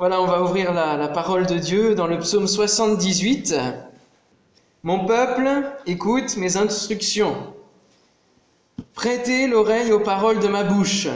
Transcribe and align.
Voilà, 0.00 0.22
on 0.22 0.26
va 0.26 0.42
ouvrir 0.42 0.72
la, 0.72 0.96
la 0.96 1.08
parole 1.08 1.44
de 1.44 1.58
Dieu 1.58 1.94
dans 1.94 2.06
le 2.06 2.18
psaume 2.18 2.46
78. 2.46 3.54
Mon 4.82 5.04
peuple, 5.04 5.46
écoute 5.84 6.38
mes 6.38 6.56
instructions. 6.56 7.36
Prêtez 8.94 9.46
l'oreille 9.46 9.92
aux 9.92 10.00
paroles 10.00 10.38
de 10.38 10.48
ma 10.48 10.64
bouche. 10.64 11.06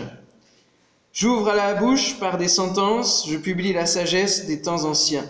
J'ouvre 1.14 1.54
la 1.54 1.72
bouche 1.72 2.20
par 2.20 2.36
des 2.36 2.46
sentences, 2.46 3.26
je 3.26 3.38
publie 3.38 3.72
la 3.72 3.86
sagesse 3.86 4.44
des 4.44 4.60
temps 4.60 4.84
anciens. 4.84 5.24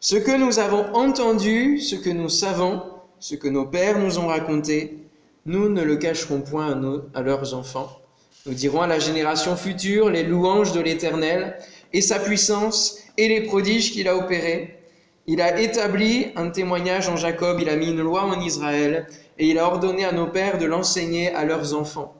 Ce 0.00 0.16
que 0.16 0.34
nous 0.34 0.58
avons 0.58 0.86
entendu, 0.94 1.80
ce 1.80 1.96
que 1.96 2.08
nous 2.08 2.30
savons, 2.30 2.82
ce 3.18 3.34
que 3.34 3.48
nos 3.48 3.66
pères 3.66 3.98
nous 3.98 4.18
ont 4.18 4.28
raconté, 4.28 4.96
nous 5.44 5.68
ne 5.68 5.82
le 5.82 5.96
cacherons 5.96 6.40
point 6.40 6.72
à, 6.72 6.74
nos, 6.76 7.02
à 7.12 7.20
leurs 7.20 7.52
enfants. 7.52 8.00
Nous 8.46 8.54
dirons 8.54 8.80
à 8.80 8.86
la 8.86 8.98
génération 8.98 9.54
future 9.54 10.08
les 10.08 10.22
louanges 10.22 10.72
de 10.72 10.80
l'Éternel 10.80 11.58
et 11.92 12.00
sa 12.00 12.18
puissance 12.18 12.98
et 13.16 13.28
les 13.28 13.42
prodiges 13.42 13.92
qu'il 13.92 14.08
a 14.08 14.16
opérés. 14.16 14.78
Il 15.26 15.40
a 15.40 15.60
établi 15.60 16.28
un 16.36 16.50
témoignage 16.50 17.08
en 17.08 17.16
Jacob, 17.16 17.58
il 17.60 17.68
a 17.68 17.76
mis 17.76 17.90
une 17.90 18.02
loi 18.02 18.22
en 18.22 18.40
Israël 18.40 19.06
et 19.38 19.48
il 19.48 19.58
a 19.58 19.66
ordonné 19.66 20.04
à 20.04 20.12
nos 20.12 20.26
pères 20.26 20.58
de 20.58 20.66
l'enseigner 20.66 21.32
à 21.34 21.44
leurs 21.44 21.74
enfants 21.74 22.14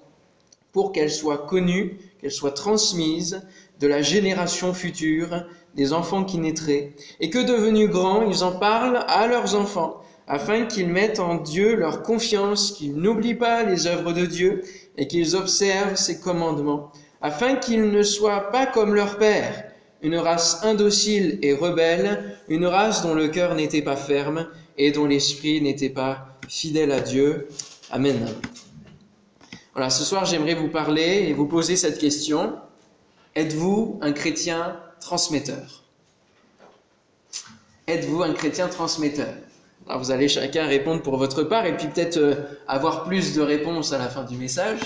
pour 0.72 0.92
qu'elle 0.92 1.10
soit 1.10 1.46
connue, 1.46 1.98
qu'elle 2.20 2.30
soit 2.30 2.52
transmise 2.52 3.42
de 3.80 3.86
la 3.86 4.02
génération 4.02 4.74
future 4.74 5.44
des 5.74 5.92
enfants 5.92 6.24
qui 6.24 6.38
naîtraient, 6.38 6.92
et 7.20 7.30
que 7.30 7.38
devenus 7.38 7.88
grands, 7.88 8.28
ils 8.28 8.44
en 8.44 8.52
parlent 8.52 9.04
à 9.08 9.26
leurs 9.26 9.54
enfants, 9.54 10.02
afin 10.26 10.66
qu'ils 10.66 10.88
mettent 10.88 11.20
en 11.20 11.36
Dieu 11.36 11.74
leur 11.74 12.02
confiance, 12.02 12.72
qu'ils 12.72 12.94
n'oublient 12.94 13.34
pas 13.34 13.62
les 13.62 13.86
œuvres 13.86 14.12
de 14.12 14.26
Dieu, 14.26 14.62
et 14.96 15.06
qu'ils 15.06 15.34
observent 15.36 15.96
ses 15.96 16.20
commandements, 16.20 16.92
afin 17.20 17.56
qu'ils 17.56 17.90
ne 17.90 18.02
soient 18.02 18.50
pas 18.50 18.66
comme 18.66 18.94
leur 18.94 19.18
Père, 19.18 19.64
une 20.02 20.16
race 20.16 20.64
indocile 20.64 21.38
et 21.42 21.52
rebelle, 21.52 22.36
une 22.48 22.66
race 22.66 23.02
dont 23.02 23.14
le 23.14 23.28
cœur 23.28 23.54
n'était 23.54 23.82
pas 23.82 23.96
ferme 23.96 24.46
et 24.78 24.92
dont 24.92 25.06
l'esprit 25.06 25.60
n'était 25.60 25.90
pas 25.90 26.38
fidèle 26.48 26.92
à 26.92 27.00
Dieu. 27.00 27.48
Amen. 27.90 28.26
Voilà, 29.74 29.90
ce 29.90 30.04
soir 30.04 30.24
j'aimerais 30.24 30.54
vous 30.54 30.68
parler 30.68 31.26
et 31.28 31.32
vous 31.32 31.46
poser 31.46 31.76
cette 31.76 31.98
question. 31.98 32.54
Êtes-vous 33.36 33.98
un 34.02 34.12
chrétien 34.12 34.76
transmetteur? 35.00 35.84
Êtes-vous 37.86 38.22
un 38.22 38.32
chrétien 38.32 38.68
transmetteur? 38.68 39.34
Alors 39.86 40.02
vous 40.02 40.10
allez 40.10 40.28
chacun 40.28 40.66
répondre 40.66 41.02
pour 41.02 41.16
votre 41.16 41.42
part 41.42 41.66
et 41.66 41.76
puis 41.76 41.88
peut-être 41.88 42.16
euh, 42.18 42.34
avoir 42.68 43.04
plus 43.04 43.34
de 43.34 43.40
réponses 43.40 43.92
à 43.92 43.98
la 43.98 44.08
fin 44.08 44.24
du 44.24 44.36
message. 44.36 44.80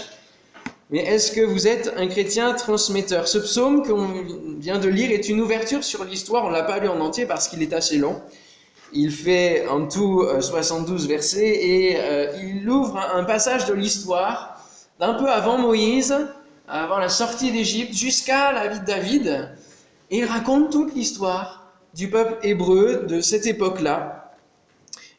Mais 0.90 0.98
est-ce 0.98 1.32
que 1.32 1.40
vous 1.40 1.66
êtes 1.66 1.94
un 1.96 2.06
chrétien 2.06 2.52
transmetteur 2.52 3.26
Ce 3.26 3.38
psaume 3.38 3.86
qu'on 3.86 4.08
vient 4.58 4.78
de 4.78 4.88
lire 4.88 5.10
est 5.10 5.28
une 5.28 5.40
ouverture 5.40 5.82
sur 5.82 6.04
l'histoire. 6.04 6.44
On 6.44 6.48
ne 6.48 6.52
l'a 6.54 6.62
pas 6.62 6.78
lu 6.78 6.88
en 6.88 7.00
entier 7.00 7.26
parce 7.26 7.48
qu'il 7.48 7.62
est 7.62 7.72
assez 7.72 7.96
long. 7.96 8.20
Il 8.92 9.10
fait 9.10 9.66
en 9.68 9.88
tout 9.88 10.24
72 10.40 11.08
versets 11.08 11.66
et 11.66 11.96
euh, 11.98 12.32
il 12.42 12.68
ouvre 12.68 12.98
un 12.98 13.24
passage 13.24 13.64
de 13.66 13.72
l'histoire 13.72 14.60
d'un 15.00 15.14
peu 15.14 15.28
avant 15.28 15.58
Moïse, 15.58 16.14
avant 16.68 16.98
la 16.98 17.08
sortie 17.08 17.50
d'Égypte, 17.50 17.94
jusqu'à 17.94 18.52
la 18.52 18.68
vie 18.68 18.80
de 18.80 18.84
David. 18.84 19.50
Et 20.10 20.18
il 20.18 20.26
raconte 20.26 20.70
toute 20.70 20.94
l'histoire 20.94 21.72
du 21.94 22.08
peuple 22.08 22.36
hébreu 22.42 23.06
de 23.08 23.20
cette 23.20 23.46
époque-là. 23.46 24.32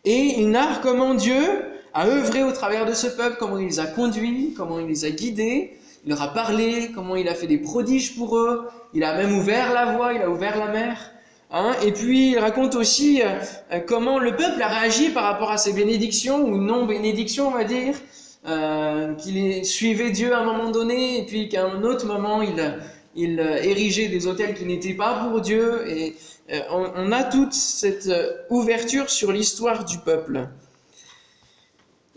Et 0.05 0.39
il 0.39 0.51
narre 0.51 0.81
comment 0.81 1.15
Dieu 1.15 1.64
a 1.95 2.07
œuvré 2.07 2.43
au 2.43 2.51
travers 2.51 2.85
de 2.85 2.93
ce 2.93 3.07
peuple, 3.07 3.37
comment 3.39 3.57
il 3.57 3.67
les 3.67 3.79
a 3.79 3.87
conduits, 3.87 4.53
comment 4.55 4.79
il 4.79 4.87
les 4.87 5.05
a 5.05 5.11
guidés, 5.11 5.77
il 6.03 6.09
leur 6.09 6.21
a 6.21 6.33
parlé, 6.33 6.91
comment 6.93 7.15
il 7.15 7.29
a 7.29 7.33
fait 7.33 7.47
des 7.47 7.57
prodiges 7.57 8.17
pour 8.17 8.37
eux, 8.37 8.67
il 8.93 9.03
a 9.05 9.15
même 9.15 9.33
ouvert 9.37 9.73
la 9.73 9.95
voie, 9.95 10.13
il 10.13 10.21
a 10.21 10.29
ouvert 10.29 10.59
la 10.59 10.67
mer. 10.67 11.11
Hein 11.51 11.71
et 11.85 11.93
puis 11.93 12.31
il 12.31 12.39
raconte 12.39 12.75
aussi 12.75 13.21
euh, 13.21 13.79
comment 13.87 14.19
le 14.19 14.35
peuple 14.35 14.61
a 14.61 14.67
réagi 14.67 15.09
par 15.09 15.23
rapport 15.23 15.51
à 15.51 15.57
ces 15.57 15.71
bénédictions, 15.71 16.43
ou 16.43 16.57
non-bénédictions 16.57 17.47
on 17.47 17.51
va 17.51 17.63
dire, 17.63 17.95
euh, 18.45 19.13
qu'il 19.13 19.63
suivait 19.63 20.11
Dieu 20.11 20.33
à 20.33 20.39
un 20.39 20.43
moment 20.43 20.71
donné, 20.71 21.19
et 21.19 21.25
puis 21.25 21.47
qu'à 21.47 21.65
un 21.65 21.81
autre 21.83 22.05
moment 22.07 22.41
il, 22.41 22.77
il 23.15 23.39
érigeait 23.39 24.09
des 24.09 24.27
hôtels 24.27 24.53
qui 24.53 24.65
n'étaient 24.65 24.95
pas 24.95 25.23
pour 25.23 25.39
Dieu. 25.39 25.87
Et 25.87 26.17
euh, 26.51 26.59
on, 26.71 26.91
on, 26.97 27.11
a 27.13 27.23
toute 27.23 27.53
cette 27.53 28.11
ouverture 28.49 29.09
sur 29.09 29.31
l'histoire 29.31 29.85
du 29.85 29.97
peuple. 29.99 30.49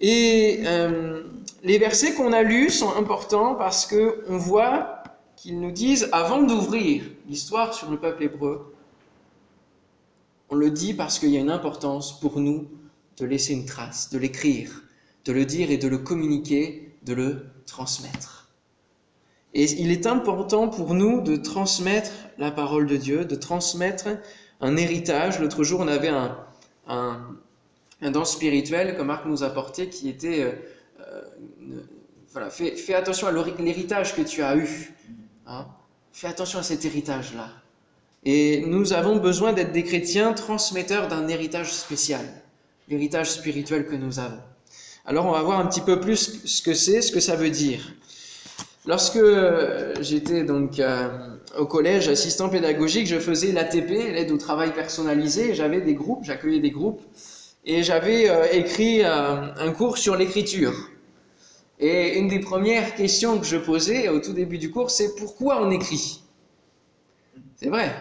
Et 0.00 0.60
euh, 0.64 1.22
les 1.62 1.78
versets 1.78 2.14
qu'on 2.14 2.32
a 2.32 2.42
lus 2.42 2.70
sont 2.70 2.94
importants 2.94 3.54
parce 3.54 3.86
que 3.86 4.24
on 4.28 4.36
voit 4.36 5.02
qu'ils 5.36 5.60
nous 5.60 5.70
disent, 5.70 6.08
avant 6.12 6.42
d'ouvrir 6.42 7.04
l'histoire 7.28 7.74
sur 7.74 7.90
le 7.90 7.98
peuple 7.98 8.24
hébreu, 8.24 8.74
on 10.50 10.56
le 10.56 10.70
dit 10.70 10.94
parce 10.94 11.18
qu'il 11.18 11.30
y 11.30 11.36
a 11.36 11.40
une 11.40 11.50
importance 11.50 12.18
pour 12.20 12.40
nous 12.40 12.68
de 13.18 13.26
laisser 13.26 13.52
une 13.52 13.66
trace, 13.66 14.10
de 14.10 14.18
l'écrire, 14.18 14.82
de 15.24 15.32
le 15.32 15.44
dire 15.44 15.70
et 15.70 15.78
de 15.78 15.88
le 15.88 15.98
communiquer, 15.98 16.94
de 17.02 17.14
le 17.14 17.46
transmettre. 17.66 18.48
Et 19.54 19.64
il 19.64 19.90
est 19.90 20.06
important 20.06 20.68
pour 20.68 20.94
nous 20.94 21.20
de 21.20 21.36
transmettre 21.36 22.10
la 22.38 22.50
parole 22.50 22.86
de 22.86 22.96
Dieu, 22.96 23.24
de 23.24 23.34
transmettre 23.34 24.08
un 24.60 24.76
héritage. 24.76 25.40
L'autre 25.40 25.64
jour, 25.64 25.80
on 25.80 25.88
avait 25.88 26.08
un, 26.08 26.36
un, 26.86 27.20
un 28.00 28.10
don 28.10 28.24
spirituel 28.24 28.96
que 28.96 29.02
Marc 29.02 29.26
nous 29.26 29.42
apportait 29.42 29.88
qui 29.88 30.08
était 30.08 30.42
euh, 30.42 30.52
euh, 31.00 31.22
voilà, 32.32 32.50
fais, 32.50 32.76
fais, 32.76 32.94
attention 32.94 33.26
à 33.26 33.32
l'héritage 33.32 34.14
que 34.14 34.22
tu 34.22 34.42
as 34.42 34.56
eu. 34.56 34.92
Hein. 35.46 35.66
Fais 36.12 36.28
attention 36.28 36.58
à 36.58 36.62
cet 36.62 36.84
héritage-là. 36.84 37.48
Et 38.24 38.64
nous 38.66 38.92
avons 38.92 39.16
besoin 39.16 39.52
d'être 39.52 39.72
des 39.72 39.84
chrétiens 39.84 40.32
transmetteurs 40.32 41.08
d'un 41.08 41.28
héritage 41.28 41.72
spécial, 41.72 42.24
l'héritage 42.88 43.30
spirituel 43.30 43.86
que 43.86 43.94
nous 43.94 44.18
avons. 44.18 44.40
Alors 45.06 45.26
on 45.26 45.32
va 45.32 45.42
voir 45.42 45.58
un 45.58 45.66
petit 45.66 45.80
peu 45.80 46.00
plus 46.00 46.44
ce 46.44 46.62
que 46.62 46.74
c'est, 46.74 47.00
ce 47.00 47.12
que 47.12 47.20
ça 47.20 47.34
veut 47.34 47.50
dire. 47.50 47.94
Lorsque 48.84 49.20
j'étais 50.00 50.44
donc 50.44 50.80
euh, 50.80 51.08
au 51.58 51.66
collège 51.66 52.08
assistant 52.08 52.48
pédagogique, 52.48 53.06
je 53.06 53.18
faisais 53.18 53.52
l'ATP, 53.52 53.90
l'aide 53.90 54.30
au 54.30 54.38
travail 54.38 54.72
personnalisé, 54.72 55.54
j'avais 55.54 55.80
des 55.80 55.94
groupes, 55.94 56.24
j'accueillais 56.24 56.60
des 56.60 56.70
groupes, 56.70 57.00
et 57.64 57.82
j'avais 57.82 58.28
euh, 58.28 58.46
écrit 58.52 59.02
euh, 59.02 59.54
un 59.54 59.72
cours 59.72 59.98
sur 59.98 60.16
l'écriture. 60.16 60.74
Et 61.78 62.18
une 62.18 62.28
des 62.28 62.40
premières 62.40 62.94
questions 62.94 63.38
que 63.38 63.46
je 63.46 63.56
posais 63.56 64.08
au 64.08 64.20
tout 64.20 64.32
début 64.32 64.58
du 64.58 64.70
cours, 64.70 64.90
c'est 64.90 65.14
pourquoi 65.14 65.62
on 65.62 65.70
écrit? 65.70 66.22
C'est 67.56 67.68
vrai, 67.68 67.94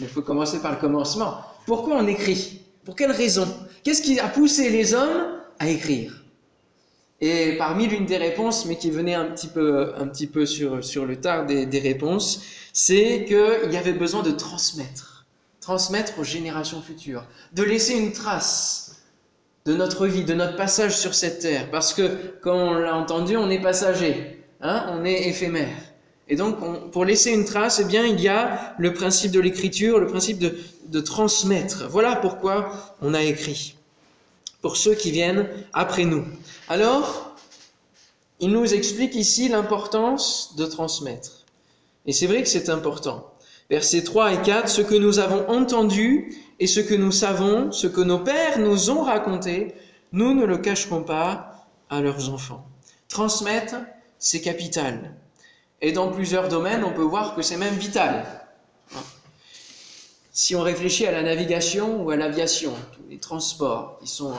il 0.00 0.08
faut 0.08 0.22
commencer 0.22 0.60
par 0.60 0.72
le 0.72 0.78
commencement. 0.78 1.38
Pourquoi 1.66 1.96
on 1.96 2.06
écrit? 2.06 2.60
Pour 2.84 2.96
quelle 2.96 3.12
raison? 3.12 3.46
Qu'est-ce 3.82 4.02
qui 4.02 4.18
a 4.20 4.28
poussé 4.28 4.70
les 4.70 4.94
hommes 4.94 5.40
à 5.58 5.68
écrire? 5.68 6.24
Et 7.20 7.56
parmi 7.56 7.86
l'une 7.86 8.04
des 8.04 8.18
réponses, 8.18 8.66
mais 8.66 8.76
qui 8.76 8.90
venait 8.90 9.14
un 9.14 9.26
petit 9.26 9.46
peu, 9.46 9.94
un 9.96 10.06
petit 10.08 10.26
peu 10.26 10.44
sur, 10.44 10.84
sur 10.84 11.06
le 11.06 11.20
tard 11.20 11.46
des, 11.46 11.64
des 11.64 11.78
réponses, 11.78 12.42
c'est 12.74 13.24
qu'il 13.26 13.72
y 13.72 13.76
avait 13.76 13.92
besoin 13.92 14.22
de 14.22 14.32
transmettre, 14.32 15.24
transmettre 15.60 16.18
aux 16.18 16.24
générations 16.24 16.82
futures, 16.82 17.24
de 17.54 17.62
laisser 17.62 17.94
une 17.94 18.12
trace 18.12 18.83
de 19.66 19.72
notre 19.72 20.06
vie, 20.06 20.24
de 20.24 20.34
notre 20.34 20.56
passage 20.56 20.94
sur 20.94 21.14
cette 21.14 21.38
terre, 21.38 21.70
parce 21.70 21.94
que, 21.94 22.36
comme 22.42 22.58
on 22.58 22.74
l'a 22.74 22.94
entendu, 22.96 23.38
on 23.38 23.48
est 23.48 23.62
passager, 23.62 24.44
hein, 24.60 24.86
on 24.90 25.06
est 25.06 25.26
éphémère. 25.26 25.74
Et 26.28 26.36
donc, 26.36 26.62
on, 26.62 26.90
pour 26.90 27.06
laisser 27.06 27.30
une 27.30 27.46
trace, 27.46 27.80
eh 27.80 27.84
bien, 27.84 28.04
il 28.04 28.20
y 28.20 28.28
a 28.28 28.74
le 28.78 28.92
principe 28.92 29.32
de 29.32 29.40
l'écriture, 29.40 29.98
le 29.98 30.06
principe 30.06 30.38
de, 30.38 30.54
de 30.88 31.00
transmettre. 31.00 31.88
Voilà 31.88 32.16
pourquoi 32.16 32.72
on 33.00 33.14
a 33.14 33.22
écrit 33.22 33.76
pour 34.60 34.76
ceux 34.76 34.94
qui 34.94 35.10
viennent 35.10 35.48
après 35.72 36.04
nous. 36.04 36.26
Alors, 36.68 37.34
il 38.40 38.50
nous 38.50 38.74
explique 38.74 39.14
ici 39.14 39.48
l'importance 39.48 40.56
de 40.56 40.66
transmettre. 40.66 41.44
Et 42.04 42.12
c'est 42.12 42.26
vrai 42.26 42.42
que 42.42 42.48
c'est 42.50 42.68
important. 42.68 43.30
Versets 43.70 44.04
3 44.04 44.34
et 44.34 44.42
4, 44.42 44.68
ce 44.68 44.82
que 44.82 44.94
nous 44.94 45.18
avons 45.20 45.48
entendu 45.48 46.34
et 46.60 46.66
ce 46.66 46.80
que 46.80 46.94
nous 46.94 47.12
savons, 47.12 47.72
ce 47.72 47.86
que 47.86 48.00
nos 48.00 48.18
pères 48.18 48.58
nous 48.58 48.90
ont 48.90 49.02
raconté, 49.02 49.74
nous 50.12 50.34
ne 50.34 50.44
le 50.44 50.58
cacherons 50.58 51.02
pas 51.02 51.66
à 51.90 52.00
leurs 52.00 52.30
enfants. 52.30 52.66
Transmettre, 53.08 53.76
c'est 54.18 54.40
capital. 54.40 55.14
Et 55.80 55.92
dans 55.92 56.10
plusieurs 56.10 56.48
domaines, 56.48 56.84
on 56.84 56.92
peut 56.92 57.02
voir 57.02 57.34
que 57.34 57.42
c'est 57.42 57.56
même 57.56 57.74
vital. 57.74 58.24
Si 60.32 60.56
on 60.56 60.62
réfléchit 60.62 61.06
à 61.06 61.12
la 61.12 61.22
navigation 61.22 62.02
ou 62.02 62.10
à 62.10 62.16
l'aviation, 62.16 62.72
tous 62.92 63.08
les 63.08 63.18
transports 63.18 63.98
qui 64.00 64.08
sont 64.08 64.34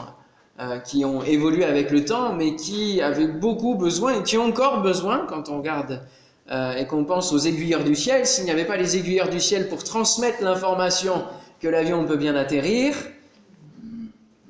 euh, 0.58 0.80
qui 0.80 1.04
ont 1.04 1.22
évolué 1.22 1.66
avec 1.66 1.92
le 1.92 2.06
temps, 2.06 2.32
mais 2.34 2.56
qui 2.56 3.02
avaient 3.02 3.28
beaucoup 3.28 3.76
besoin 3.76 4.20
et 4.20 4.24
qui 4.24 4.38
ont 4.38 4.46
encore 4.46 4.82
besoin, 4.82 5.26
quand 5.28 5.50
on 5.50 5.58
regarde 5.58 6.02
euh, 6.50 6.78
et 6.78 6.88
qu'on 6.88 7.04
pense 7.04 7.34
aux 7.34 7.40
aiguilleurs 7.40 7.84
du 7.84 7.94
ciel, 7.94 8.26
s'il 8.26 8.46
n'y 8.46 8.52
avait 8.52 8.64
pas 8.64 8.78
les 8.78 8.96
aiguilleurs 8.96 9.28
du 9.28 9.42
ciel 9.42 9.68
pour 9.68 9.84
transmettre 9.84 10.42
l'information 10.42 11.26
que 11.66 11.70
l'avion 11.72 12.06
peut 12.06 12.16
bien 12.16 12.36
atterrir, 12.36 12.94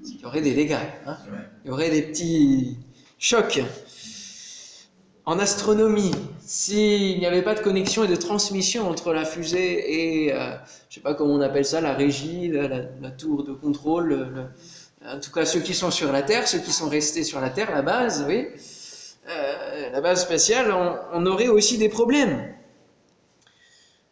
il 0.03 0.19
y 0.19 0.25
aurait 0.25 0.41
des 0.41 0.53
dégâts, 0.53 0.75
hein 1.07 1.15
il 1.63 1.69
y 1.69 1.71
aurait 1.71 1.89
des 1.89 2.01
petits 2.01 2.77
chocs. 3.19 3.61
en 5.23 5.39
astronomie, 5.39 6.11
s'il 6.41 7.17
n'y 7.17 7.25
avait 7.25 7.41
pas 7.41 7.55
de 7.55 7.61
connexion 7.61 8.03
et 8.03 8.09
de 8.09 8.17
transmission 8.17 8.89
entre 8.89 9.13
la 9.13 9.23
fusée 9.23 10.25
et, 10.25 10.33
euh, 10.33 10.57
je 10.89 10.95
sais 10.95 10.99
pas 10.99 11.13
comment 11.13 11.35
on 11.35 11.39
appelle 11.39 11.63
ça, 11.63 11.79
la 11.79 11.93
régie, 11.93 12.49
la, 12.49 13.11
tour 13.11 13.45
de 13.45 13.53
contrôle, 13.53 14.49
en 15.05 15.19
tout 15.21 15.31
cas 15.31 15.45
ceux 15.45 15.61
qui 15.61 15.73
sont 15.73 15.91
sur 15.91 16.11
la 16.11 16.21
Terre, 16.21 16.49
ceux 16.49 16.59
qui 16.59 16.73
sont 16.73 16.89
restés 16.89 17.23
sur 17.23 17.39
la 17.39 17.49
Terre, 17.49 17.71
la 17.71 17.81
base, 17.81 18.25
oui, 18.27 18.49
euh, 19.29 19.89
la 19.89 20.01
base 20.01 20.23
spatiale, 20.23 20.73
on, 21.13 21.25
aurait 21.25 21.47
aussi 21.47 21.77
des 21.77 21.87
problèmes. 21.87 22.53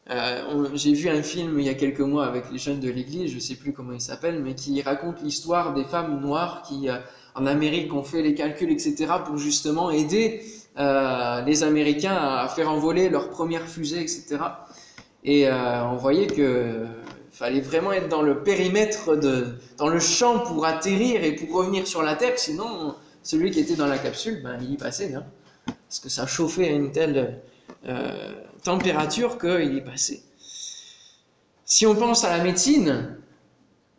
Euh, 0.09 0.32
J'ai 0.73 0.93
vu 0.93 1.09
un 1.09 1.21
film 1.21 1.59
il 1.59 1.65
y 1.65 1.69
a 1.69 1.73
quelques 1.73 1.99
mois 1.99 2.25
avec 2.25 2.51
les 2.51 2.57
jeunes 2.57 2.79
de 2.79 2.89
l'église, 2.89 3.29
je 3.29 3.35
ne 3.35 3.39
sais 3.39 3.55
plus 3.55 3.73
comment 3.73 3.93
il 3.93 4.01
s'appelle, 4.01 4.41
mais 4.41 4.55
qui 4.55 4.81
raconte 4.81 5.21
l'histoire 5.21 5.73
des 5.73 5.83
femmes 5.83 6.19
noires 6.19 6.63
qui, 6.67 6.89
euh, 6.89 6.97
en 7.35 7.45
Amérique, 7.45 7.93
ont 7.93 8.03
fait 8.03 8.21
les 8.21 8.33
calculs, 8.33 8.71
etc., 8.71 9.13
pour 9.25 9.37
justement 9.37 9.91
aider 9.91 10.41
euh, 10.77 11.41
les 11.41 11.63
Américains 11.63 12.15
à 12.15 12.47
faire 12.47 12.69
envoler 12.69 13.09
leur 13.09 13.29
première 13.29 13.67
fusée, 13.67 14.01
etc. 14.01 14.37
Et 15.23 15.47
euh, 15.47 15.85
on 15.85 15.95
voyait 15.95 16.27
que 16.27 16.85
fallait 17.31 17.61
vraiment 17.61 17.91
être 17.91 18.09
dans 18.09 18.21
le 18.21 18.43
périmètre, 18.43 19.15
de, 19.15 19.55
dans 19.77 19.87
le 19.87 19.99
champ 19.99 20.39
pour 20.39 20.65
atterrir 20.65 21.23
et 21.23 21.33
pour 21.35 21.55
revenir 21.55 21.87
sur 21.87 22.03
la 22.03 22.15
Terre, 22.15 22.37
sinon 22.37 22.95
celui 23.23 23.51
qui 23.51 23.59
était 23.59 23.75
dans 23.75 23.87
la 23.87 23.97
capsule, 23.97 24.41
ben, 24.43 24.57
il 24.61 24.73
y 24.73 24.77
passait, 24.77 25.13
hein, 25.15 25.25
parce 25.65 25.99
que 25.99 26.09
ça 26.09 26.27
chauffait 26.27 26.67
à 26.67 26.71
une 26.71 26.91
telle 26.91 27.39
température 28.63 29.37
qu'il 29.37 29.75
y 29.75 29.81
passait. 29.81 30.21
Si 31.65 31.85
on 31.85 31.95
pense 31.95 32.23
à 32.23 32.37
la 32.37 32.43
médecine, 32.43 33.17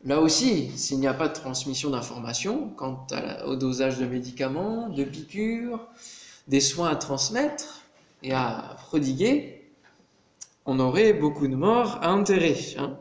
là 0.04 0.20
aussi, 0.20 0.70
s'il 0.76 1.00
n'y 1.00 1.06
a 1.06 1.14
pas 1.14 1.28
de 1.28 1.34
transmission 1.34 1.90
d'informations 1.90 2.70
quant 2.76 3.06
au 3.46 3.56
dosage 3.56 3.98
de 3.98 4.06
médicaments, 4.06 4.88
de 4.88 5.04
piqûres, 5.04 5.80
des 6.46 6.60
soins 6.60 6.90
à 6.90 6.96
transmettre 6.96 7.82
et 8.22 8.32
à 8.32 8.76
prodiguer, 8.80 9.62
on 10.66 10.78
aurait 10.78 11.12
beaucoup 11.14 11.48
de 11.48 11.56
morts 11.56 11.98
à 12.02 12.12
enterrer. 12.12 12.56
Hein. 12.78 12.96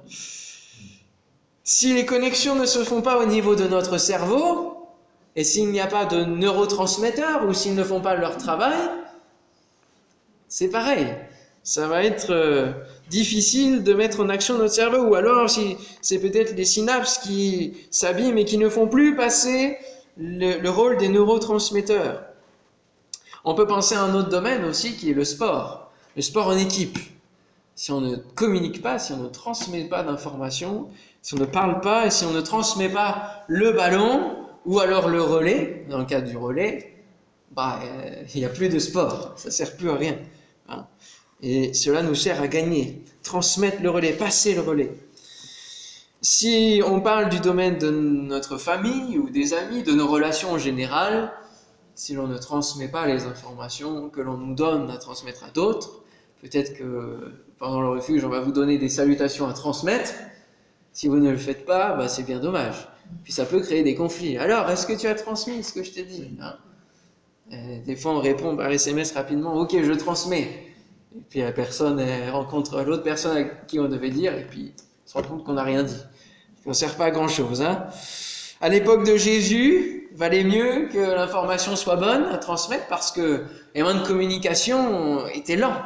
Si 1.63 1.93
les 1.93 2.05
connexions 2.05 2.55
ne 2.55 2.65
se 2.65 2.83
font 2.83 3.01
pas 3.01 3.21
au 3.21 3.25
niveau 3.25 3.55
de 3.55 3.67
notre 3.67 3.97
cerveau, 3.97 4.87
et 5.35 5.43
s'il 5.43 5.71
n'y 5.71 5.79
a 5.79 5.87
pas 5.87 6.05
de 6.05 6.23
neurotransmetteurs, 6.23 7.47
ou 7.47 7.53
s'ils 7.53 7.75
ne 7.75 7.83
font 7.83 8.01
pas 8.01 8.15
leur 8.15 8.37
travail, 8.37 8.77
c'est 10.47 10.69
pareil. 10.69 11.07
Ça 11.63 11.87
va 11.87 12.03
être 12.03 12.31
euh, 12.31 12.73
difficile 13.09 13.83
de 13.83 13.93
mettre 13.93 14.21
en 14.21 14.29
action 14.29 14.57
notre 14.57 14.73
cerveau, 14.73 15.03
ou 15.03 15.15
alors 15.15 15.49
si 15.49 15.77
c'est 16.01 16.19
peut-être 16.19 16.55
les 16.55 16.65
synapses 16.65 17.19
qui 17.19 17.73
s'abîment 17.91 18.37
et 18.37 18.45
qui 18.45 18.57
ne 18.57 18.69
font 18.69 18.87
plus 18.87 19.15
passer 19.15 19.77
le 20.17 20.69
rôle 20.69 20.97
des 20.97 21.09
neurotransmetteurs. 21.09 22.23
On 23.45 23.55
peut 23.55 23.67
penser 23.67 23.95
à 23.95 24.01
un 24.01 24.15
autre 24.15 24.29
domaine 24.29 24.63
aussi 24.63 24.95
qui 24.95 25.11
est 25.11 25.13
le 25.13 25.25
sport, 25.25 25.91
le 26.15 26.21
sport 26.21 26.47
en 26.47 26.57
équipe. 26.57 26.97
Si 27.75 27.91
on 27.91 27.99
ne 27.99 28.15
communique 28.15 28.81
pas, 28.81 28.99
si 28.99 29.11
on 29.11 29.17
ne 29.17 29.27
transmet 29.27 29.85
pas 29.85 30.03
d'informations, 30.03 30.87
si 31.21 31.33
on 31.33 31.37
ne 31.37 31.45
parle 31.45 31.81
pas 31.81 32.05
et 32.05 32.11
si 32.11 32.23
on 32.23 32.31
ne 32.31 32.41
transmet 32.41 32.89
pas 32.89 33.43
le 33.47 33.71
ballon 33.71 34.37
ou 34.65 34.79
alors 34.79 35.09
le 35.09 35.21
relais, 35.21 35.85
dans 35.89 35.97
le 35.97 36.05
cas 36.05 36.21
du 36.21 36.37
relais, 36.37 36.95
bah, 37.51 37.79
euh, 37.83 38.23
il 38.33 38.39
n'y 38.39 38.45
a 38.45 38.49
plus 38.49 38.69
de 38.69 38.79
sport, 38.79 39.33
ça 39.35 39.51
sert 39.51 39.75
plus 39.75 39.89
à 39.89 39.95
rien. 39.95 40.17
Et 41.43 41.73
cela 41.73 42.01
nous 42.01 42.15
sert 42.15 42.41
à 42.41 42.47
gagner, 42.47 43.03
transmettre 43.21 43.81
le 43.83 43.89
relais, 43.89 44.13
passer 44.13 44.55
le 44.55 44.61
relais. 44.61 44.91
Si 46.21 46.81
on 46.85 47.01
parle 47.01 47.27
du 47.27 47.41
domaine 47.41 47.77
de 47.77 47.89
notre 47.91 48.57
famille 48.57 49.17
ou 49.17 49.29
des 49.29 49.53
amis, 49.53 49.83
de 49.83 49.91
nos 49.91 50.07
relations 50.07 50.51
en 50.51 50.57
général, 50.57 51.33
si 51.95 52.13
l'on 52.13 52.27
ne 52.27 52.37
transmet 52.37 52.87
pas 52.87 53.05
les 53.05 53.25
informations 53.25 54.09
que 54.09 54.21
l'on 54.21 54.37
nous 54.37 54.55
donne 54.55 54.89
à 54.89 54.97
transmettre 54.97 55.43
à 55.43 55.49
d'autres, 55.49 56.01
peut-être 56.41 56.77
que 56.77 57.33
pendant 57.59 57.81
le 57.81 57.89
refuge, 57.89 58.23
on 58.23 58.29
va 58.29 58.39
vous 58.39 58.53
donner 58.53 58.77
des 58.77 58.87
salutations 58.87 59.45
à 59.47 59.53
transmettre. 59.53 60.13
Si 60.93 61.09
vous 61.09 61.17
ne 61.17 61.29
le 61.29 61.37
faites 61.37 61.65
pas, 61.65 61.93
bah, 61.93 62.07
c'est 62.07 62.23
bien 62.23 62.39
dommage. 62.39 62.87
Puis 63.25 63.33
ça 63.33 63.43
peut 63.43 63.59
créer 63.59 63.83
des 63.83 63.95
conflits. 63.95 64.37
Alors, 64.37 64.69
est-ce 64.69 64.87
que 64.87 64.93
tu 64.93 65.07
as 65.07 65.15
transmis 65.15 65.61
ce 65.61 65.73
que 65.73 65.83
je 65.83 65.91
t'ai 65.91 66.03
dit? 66.03 66.31
Des 67.85 67.95
fois, 67.97 68.13
on 68.13 68.19
répond 68.19 68.55
par 68.55 68.71
SMS 68.71 69.11
rapidement, 69.11 69.55
ok, 69.55 69.75
je 69.83 69.91
transmets. 69.91 70.72
Et 71.15 71.21
puis 71.29 71.41
la 71.41 71.51
personne 71.51 72.01
rencontre 72.31 72.81
l'autre 72.81 73.03
personne 73.03 73.37
à 73.37 73.43
qui 73.43 73.79
on 73.79 73.87
devait 73.87 74.09
dire, 74.09 74.33
et 74.33 74.45
puis 74.45 74.73
on 75.05 75.09
se 75.09 75.13
rend 75.13 75.23
compte 75.23 75.43
qu'on 75.43 75.53
n'a 75.53 75.63
rien 75.63 75.83
dit. 75.83 76.01
On 76.65 76.69
ne 76.69 76.75
sert 76.75 76.95
pas 76.95 77.05
à 77.05 77.11
grand-chose. 77.11 77.61
Hein 77.61 77.87
à 78.63 78.69
l'époque 78.69 79.05
de 79.05 79.17
Jésus, 79.17 80.09
valait 80.15 80.45
mieux 80.45 80.87
que 80.87 80.97
l'information 80.97 81.75
soit 81.75 81.97
bonne 81.97 82.23
à 82.25 82.37
transmettre 82.37 82.87
parce 82.87 83.11
que 83.11 83.43
les 83.75 83.81
moyens 83.81 84.03
de 84.03 84.07
communication 84.07 85.27
étaient 85.27 85.57
lents. 85.57 85.81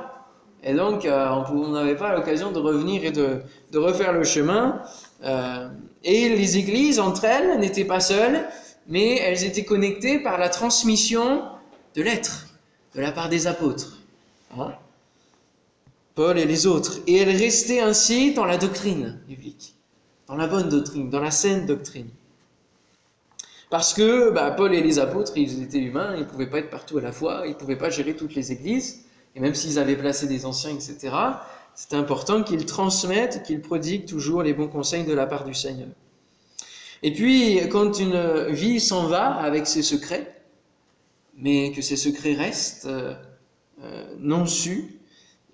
Et 0.64 0.76
donc, 0.76 1.06
euh, 1.06 1.28
on 1.52 1.70
n'avait 1.70 1.96
pas 1.96 2.14
l'occasion 2.14 2.52
de 2.52 2.60
revenir 2.60 3.04
et 3.04 3.12
de, 3.12 3.42
refaire 3.74 4.14
le 4.14 4.24
chemin. 4.24 4.82
Euh, 5.24 5.70
et 6.04 6.30
les 6.30 6.58
églises, 6.58 7.00
entre 7.00 7.26
elles, 7.26 7.60
n'étaient 7.60 7.86
pas 7.86 8.00
seules, 8.00 8.46
mais 8.88 9.18
elles 9.18 9.44
étaient 9.44 9.66
connectées 9.66 10.20
par 10.20 10.38
la 10.38 10.50
transmission 10.50 11.46
de 11.96 12.04
l'être 12.04 12.46
de 12.94 13.02
la 13.02 13.12
part 13.12 13.30
des 13.30 13.48
apôtres. 13.48 13.98
Hein 14.56 14.74
Paul 16.18 16.40
et 16.40 16.46
les 16.46 16.66
autres. 16.66 17.00
Et 17.06 17.18
elles 17.18 17.38
restaient 17.38 17.80
ainsi 17.80 18.34
dans 18.34 18.46
la 18.46 18.58
doctrine 18.58 19.20
biblique, 19.28 19.76
dans 20.28 20.36
la 20.36 20.48
bonne 20.48 20.68
doctrine, 20.68 21.12
dans 21.12 21.20
la 21.20 21.30
saine 21.30 21.68
doctrine. 21.68 22.10
Parce 23.70 23.94
que 23.94 24.32
bah, 24.32 24.50
Paul 24.50 24.74
et 24.74 24.82
les 24.82 24.98
apôtres, 24.98 25.34
ils 25.36 25.62
étaient 25.62 25.78
humains, 25.78 26.16
ils 26.16 26.22
ne 26.22 26.26
pouvaient 26.26 26.50
pas 26.50 26.58
être 26.58 26.72
partout 26.72 26.98
à 26.98 27.02
la 27.02 27.12
fois, 27.12 27.44
ils 27.46 27.52
ne 27.52 27.54
pouvaient 27.56 27.78
pas 27.78 27.92
gérer 27.92 28.16
toutes 28.16 28.34
les 28.34 28.52
églises, 28.52 29.06
et 29.36 29.40
même 29.40 29.54
s'ils 29.54 29.78
avaient 29.78 29.96
placé 29.96 30.26
des 30.26 30.48
anciens, 30.48 30.72
etc., 30.72 31.16
c'est 31.76 31.94
important 31.94 32.42
qu'ils 32.42 32.66
transmettent, 32.66 33.44
qu'ils 33.44 33.62
prodiguent 33.62 34.08
toujours 34.08 34.42
les 34.42 34.54
bons 34.54 34.70
conseils 34.70 35.06
de 35.06 35.14
la 35.14 35.28
part 35.28 35.44
du 35.44 35.54
Seigneur. 35.54 35.90
Et 37.04 37.14
puis, 37.14 37.60
quand 37.70 38.00
une 38.00 38.48
vie 38.50 38.80
s'en 38.80 39.06
va 39.06 39.36
avec 39.36 39.68
ses 39.68 39.84
secrets, 39.84 40.42
mais 41.36 41.72
que 41.74 41.84
ces 41.84 41.96
secrets 41.96 42.34
restent 42.34 42.88
euh, 42.88 43.14
euh, 43.84 44.16
non 44.18 44.48
sus, 44.48 44.97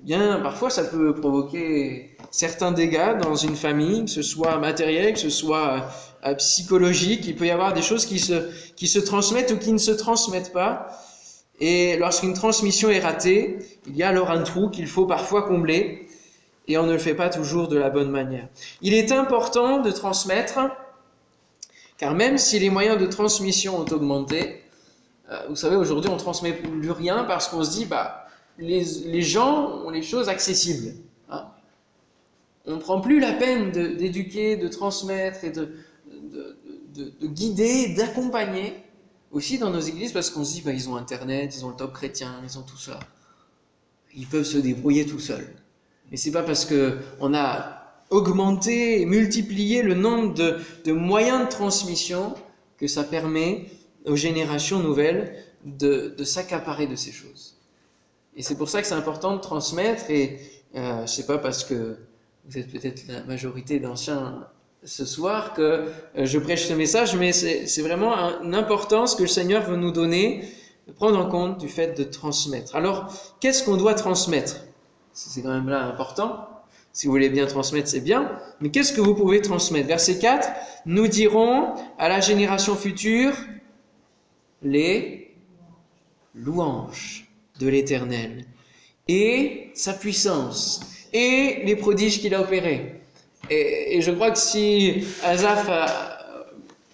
bien, 0.03 0.39
parfois 0.41 0.69
ça 0.69 0.83
peut 0.83 1.15
provoquer 1.15 2.15
certains 2.31 2.71
dégâts 2.71 3.17
dans 3.21 3.35
une 3.35 3.55
famille, 3.55 4.05
que 4.05 4.11
ce 4.11 4.21
soit 4.21 4.57
matériel, 4.57 5.13
que 5.13 5.19
ce 5.19 5.29
soit 5.29 5.87
euh, 6.25 6.35
psychologique, 6.35 7.25
il 7.25 7.35
peut 7.35 7.45
y 7.45 7.51
avoir 7.51 7.73
des 7.73 7.81
choses 7.81 8.05
qui 8.05 8.19
se, 8.19 8.49
qui 8.75 8.87
se 8.87 8.99
transmettent 8.99 9.51
ou 9.51 9.57
qui 9.57 9.71
ne 9.71 9.77
se 9.77 9.91
transmettent 9.91 10.53
pas. 10.53 10.87
Et 11.59 11.97
lorsqu'une 11.97 12.33
transmission 12.33 12.89
est 12.89 12.99
ratée, 12.99 13.59
il 13.87 13.95
y 13.95 14.03
a 14.03 14.09
alors 14.09 14.31
un 14.31 14.43
trou 14.43 14.69
qu'il 14.69 14.87
faut 14.87 15.05
parfois 15.05 15.43
combler 15.43 16.07
et 16.67 16.77
on 16.77 16.83
ne 16.83 16.93
le 16.93 16.97
fait 16.97 17.13
pas 17.13 17.29
toujours 17.29 17.67
de 17.67 17.77
la 17.77 17.89
bonne 17.89 18.09
manière. 18.09 18.47
Il 18.81 18.93
est 18.93 19.11
important 19.11 19.79
de 19.79 19.91
transmettre, 19.91 20.59
car 21.97 22.13
même 22.13 22.37
si 22.37 22.59
les 22.59 22.69
moyens 22.69 22.97
de 22.97 23.05
transmission 23.05 23.77
ont 23.79 23.85
augmenté, 23.91 24.63
euh, 25.31 25.39
vous 25.49 25.55
savez, 25.55 25.75
aujourd'hui 25.75 26.09
on 26.09 26.17
transmet 26.17 26.53
plus 26.53 26.91
rien 26.91 27.23
parce 27.25 27.47
qu'on 27.47 27.63
se 27.63 27.71
dit, 27.71 27.85
bah, 27.85 28.25
les, 28.57 29.21
gens 29.21 29.83
ont 29.85 29.89
les 29.89 30.03
choses 30.03 30.29
accessibles. 30.29 30.93
Hein. 31.29 31.47
On 32.65 32.75
ne 32.75 32.79
prend 32.79 33.01
plus 33.01 33.19
la 33.19 33.33
peine 33.33 33.71
d'éduquer, 33.71 34.57
de 34.57 34.67
transmettre 34.67 35.43
et 35.43 35.51
de, 35.51 35.73
de, 36.95 37.27
guider, 37.27 37.93
d'accompagner 37.95 38.73
aussi 39.31 39.57
dans 39.57 39.71
nos 39.71 39.79
églises 39.79 40.11
parce 40.11 40.29
qu'on 40.29 40.45
se 40.45 40.53
dit, 40.53 40.61
bah, 40.61 40.71
ils 40.71 40.89
ont 40.89 40.95
Internet, 40.95 41.55
ils 41.55 41.65
ont 41.65 41.69
le 41.69 41.75
top 41.75 41.93
chrétien, 41.93 42.39
ils 42.43 42.57
ont 42.57 42.61
tout 42.61 42.77
ça. 42.77 42.99
Ils 44.15 44.27
peuvent 44.27 44.43
se 44.43 44.59
débrouiller 44.59 45.05
tout 45.05 45.19
seuls. 45.19 45.47
Mais 46.11 46.17
c'est 46.17 46.31
pas 46.31 46.43
parce 46.43 46.65
que 46.65 46.99
on 47.19 47.33
a 47.33 47.79
augmenté 48.11 49.01
et 49.01 49.05
multiplié 49.07 49.81
le 49.81 49.95
nombre 49.95 50.35
de, 50.35 50.91
moyens 50.91 51.45
de 51.45 51.49
transmission 51.49 52.35
que 52.77 52.85
ça 52.85 53.03
permet 53.03 53.65
aux 54.05 54.15
générations 54.15 54.79
nouvelles 54.79 55.35
de 55.65 56.23
s'accaparer 56.23 56.85
de 56.85 56.95
ces 56.95 57.11
choses. 57.11 57.57
Et 58.35 58.41
c'est 58.41 58.55
pour 58.55 58.69
ça 58.69 58.81
que 58.81 58.87
c'est 58.87 58.95
important 58.95 59.35
de 59.35 59.41
transmettre 59.41 60.09
et 60.09 60.39
euh, 60.75 61.05
c'est 61.05 61.27
pas 61.27 61.37
parce 61.37 61.63
que 61.63 61.97
vous 62.45 62.57
êtes 62.57 62.71
peut-être 62.71 63.07
la 63.07 63.23
majorité 63.23 63.79
d'anciens 63.79 64.47
ce 64.83 65.05
soir 65.05 65.53
que 65.53 65.61
euh, 66.17 66.25
je 66.25 66.39
prêche 66.39 66.67
ce 66.67 66.73
message, 66.73 67.15
mais 67.15 67.31
c'est 67.31 67.81
vraiment 67.81 68.15
une 68.41 68.55
importance 68.55 69.15
que 69.15 69.21
le 69.21 69.27
Seigneur 69.27 69.63
veut 69.63 69.77
nous 69.77 69.91
donner, 69.91 70.47
de 70.87 70.91
prendre 70.91 71.17
en 71.17 71.29
compte 71.29 71.59
du 71.59 71.69
fait 71.69 71.97
de 71.97 72.03
transmettre. 72.03 72.75
Alors, 72.75 73.13
qu'est-ce 73.39 73.63
qu'on 73.63 73.77
doit 73.77 73.93
transmettre? 73.93 74.57
C'est 75.13 75.41
quand 75.41 75.53
même 75.53 75.69
là 75.69 75.85
important. 75.85 76.49
Si 76.91 77.07
vous 77.07 77.13
voulez 77.13 77.29
bien 77.29 77.45
transmettre, 77.45 77.87
c'est 77.87 78.01
bien. 78.01 78.37
Mais 78.59 78.69
qu'est-ce 78.69 78.91
que 78.91 78.99
vous 78.99 79.15
pouvez 79.15 79.41
transmettre? 79.41 79.87
Verset 79.87 80.19
4, 80.19 80.49
nous 80.85 81.07
dirons 81.07 81.73
à 81.97 82.09
la 82.09 82.19
génération 82.19 82.75
future 82.75 83.33
les 84.61 85.33
louanges 86.35 87.22
de 87.59 87.67
l'Éternel 87.67 88.45
et 89.07 89.71
sa 89.75 89.93
puissance 89.93 90.81
et 91.13 91.61
les 91.65 91.75
prodiges 91.75 92.19
qu'il 92.19 92.33
a 92.33 92.41
opérés. 92.41 93.01
Et, 93.49 94.01
je 94.01 94.11
crois 94.11 94.31
que 94.31 94.39
si 94.39 95.05
Azaf 95.23 95.69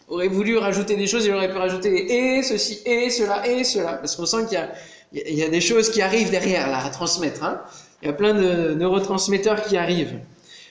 aurait 0.08 0.28
voulu 0.28 0.58
rajouter 0.58 0.96
des 0.96 1.08
choses, 1.08 1.25
il 1.25 1.34
aurait 1.34 1.51
pu 1.51 1.58
rajouter 1.58 2.38
et 2.38 2.44
ceci, 2.44 2.80
et 2.86 3.10
cela, 3.10 3.48
et 3.48 3.63
cela. 3.63 3.94
Parce 3.94 4.16
qu'on 4.16 4.25
sent 4.25 4.46
qu'il 4.46 4.54
y 4.54 4.62
a 4.62 4.72
il 5.12 5.34
y 5.34 5.44
a 5.44 5.50
des 5.50 5.62
choses 5.62 5.89
qui 5.89 6.01
arrivent 6.01 6.32
derrière 6.32 6.70
là 6.70 6.84
à 6.84 6.89
transmettre. 6.89 7.44
Hein. 7.44 7.62
il 8.01 8.08
y 8.08 8.10
a 8.10 8.13
plein 8.13 8.34
de 8.34 8.74
neurotransmetteurs 8.75 9.63
qui 9.63 9.78
arrivent. 9.78 10.20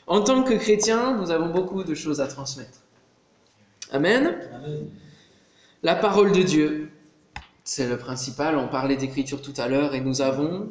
En 0.06 0.22
tant 0.22 0.42
que 0.42 0.54
chrétien, 0.54 1.16
nous 1.16 1.30
avons 1.30 1.48
beaucoup 1.48 1.84
de 1.84 1.94
choses 1.94 2.20
à 2.20 2.26
transmettre. 2.26 2.80
Amen. 3.92 4.36
La 5.82 5.94
parole 5.94 6.32
de 6.32 6.42
Dieu, 6.42 6.90
c'est 7.68 7.86
le 7.86 7.98
principal. 7.98 8.56
On 8.56 8.66
parlait 8.66 8.96
d'écriture 8.96 9.42
tout 9.42 9.52
à 9.58 9.68
l'heure 9.68 9.94
et 9.94 10.00
nous 10.00 10.22
avons 10.22 10.70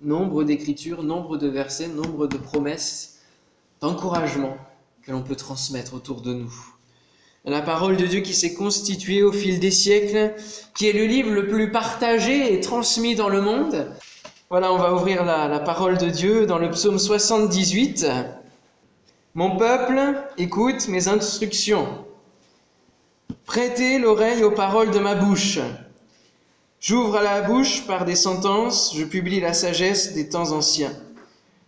nombre 0.00 0.44
d'écritures, 0.44 1.02
nombre 1.02 1.36
de 1.36 1.48
versets, 1.48 1.88
nombre 1.88 2.28
de 2.28 2.36
promesses, 2.36 3.18
d'encouragement 3.80 4.56
que 5.02 5.10
l'on 5.10 5.22
peut 5.22 5.34
transmettre 5.34 5.94
autour 5.94 6.20
de 6.20 6.32
nous. 6.32 6.54
La 7.44 7.62
parole 7.62 7.96
de 7.96 8.06
Dieu 8.06 8.20
qui 8.20 8.32
s'est 8.32 8.54
constituée 8.54 9.24
au 9.24 9.32
fil 9.32 9.58
des 9.58 9.72
siècles, 9.72 10.34
qui 10.76 10.88
est 10.88 10.92
le 10.92 11.06
livre 11.06 11.32
le 11.32 11.48
plus 11.48 11.72
partagé 11.72 12.54
et 12.54 12.60
transmis 12.60 13.16
dans 13.16 13.28
le 13.28 13.40
monde. 13.40 13.90
Voilà, 14.48 14.72
on 14.72 14.78
va 14.78 14.94
ouvrir 14.94 15.24
la, 15.24 15.48
la 15.48 15.58
parole 15.58 15.98
de 15.98 16.08
Dieu 16.08 16.46
dans 16.46 16.58
le 16.58 16.70
psaume 16.70 17.00
78. 17.00 18.06
Mon 19.34 19.56
peuple, 19.56 20.00
écoute 20.38 20.86
mes 20.86 21.08
instructions. 21.08 21.88
Prêtez 23.46 23.98
l'oreille 23.98 24.44
aux 24.44 24.52
paroles 24.52 24.92
de 24.92 25.00
ma 25.00 25.16
bouche. 25.16 25.58
J'ouvre 26.88 27.20
la 27.20 27.40
bouche 27.40 27.84
par 27.88 28.04
des 28.04 28.14
sentences, 28.14 28.94
je 28.96 29.02
publie 29.02 29.40
la 29.40 29.54
sagesse 29.54 30.12
des 30.12 30.28
temps 30.28 30.52
anciens. 30.52 30.92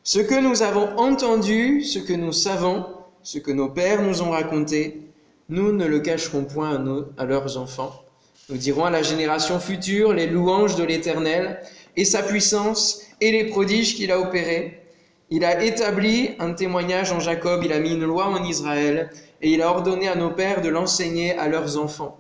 Ce 0.05 0.21
que 0.21 0.41
nous 0.41 0.63
avons 0.63 0.97
entendu, 0.97 1.83
ce 1.83 1.99
que 1.99 2.13
nous 2.13 2.31
savons, 2.31 2.87
ce 3.25 3.41
que 3.41 3.51
nos 3.51 3.69
pères 3.69 4.01
nous 4.01 4.23
ont 4.23 4.31
raconté, 4.31 5.09
nous 5.49 5.73
ne 5.73 5.87
le 5.87 5.99
cacherons 5.99 6.45
point 6.45 6.77
à, 7.17 7.23
à 7.23 7.25
leurs 7.25 7.59
enfants. 7.59 8.01
Nous 8.49 8.59
dirons 8.59 8.85
à 8.85 8.91
la 8.91 9.03
génération 9.03 9.59
future 9.59 10.13
les 10.13 10.29
louanges 10.29 10.77
de 10.77 10.85
l'Éternel 10.85 11.63
et 11.97 12.05
sa 12.05 12.23
puissance 12.23 13.01
et 13.21 13.33
les 13.33 13.47
prodiges 13.47 13.97
qu'il 13.97 14.13
a 14.13 14.21
opérés. 14.21 14.85
Il 15.31 15.45
a 15.45 15.65
établi 15.65 16.37
un 16.39 16.53
témoignage 16.53 17.11
en 17.11 17.19
Jacob, 17.19 17.63
il 17.65 17.73
a 17.73 17.81
mis 17.81 17.95
une 17.95 18.05
loi 18.05 18.27
en 18.27 18.45
Israël, 18.45 19.11
et 19.43 19.51
il 19.51 19.63
a 19.63 19.71
ordonné 19.73 20.07
à 20.07 20.15
nos 20.15 20.31
pères 20.31 20.63
de 20.63 20.69
l'enseigner 20.69 21.37
à 21.37 21.49
leurs 21.49 21.77
enfants, 21.77 22.17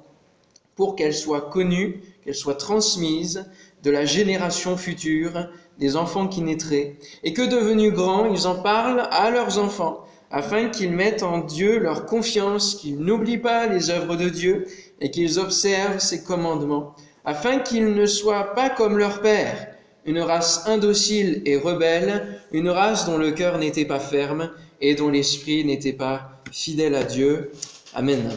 pour 0.75 0.97
qu'elle 0.97 1.15
soit 1.15 1.43
connue, 1.43 2.03
qu'elle 2.29 2.35
soit 2.35 2.57
transmise 2.57 3.47
de 3.83 3.91
la 3.91 4.05
génération 4.05 4.77
future, 4.77 5.49
des 5.79 5.97
enfants 5.97 6.29
qui 6.29 6.43
naîtraient, 6.43 6.99
et 7.25 7.33
que 7.33 7.41
devenus 7.41 7.91
grands, 7.91 8.27
ils 8.27 8.47
en 8.47 8.57
parlent 8.57 9.09
à 9.11 9.31
leurs 9.31 9.59
enfants, 9.59 10.05
afin 10.31 10.69
qu'ils 10.69 10.93
mettent 10.93 11.23
en 11.23 11.39
Dieu 11.39 11.79
leur 11.79 12.05
confiance, 12.05 12.75
qu'ils 12.75 12.99
n'oublient 12.99 13.39
pas 13.39 13.67
les 13.67 13.89
œuvres 13.89 14.15
de 14.15 14.29
Dieu, 14.29 14.67
et 15.01 15.11
qu'ils 15.11 15.39
observent 15.39 16.01
ses 16.01 16.23
commandements, 16.23 16.95
afin 17.25 17.61
qu'ils 17.61 17.95
ne 17.95 18.05
soient 18.05 18.55
pas 18.55 18.69
comme 18.69 18.99
leur 18.99 19.23
Père, 19.23 19.69
une 20.05 20.21
race 20.21 20.65
indocile 20.67 21.41
et 21.47 21.57
rebelle, 21.57 22.43
une 22.53 22.69
race 22.69 23.07
dont 23.07 23.17
le 23.17 23.31
cœur 23.31 23.57
n'était 23.57 23.87
pas 23.87 24.01
ferme 24.01 24.51
et 24.83 24.95
dont 24.95 25.09
l'esprit 25.09 25.65
n'était 25.65 25.95
pas 25.95 26.43
fidèle 26.53 26.95
à 26.95 27.05
Dieu. 27.05 27.53
Amen. 27.95 28.31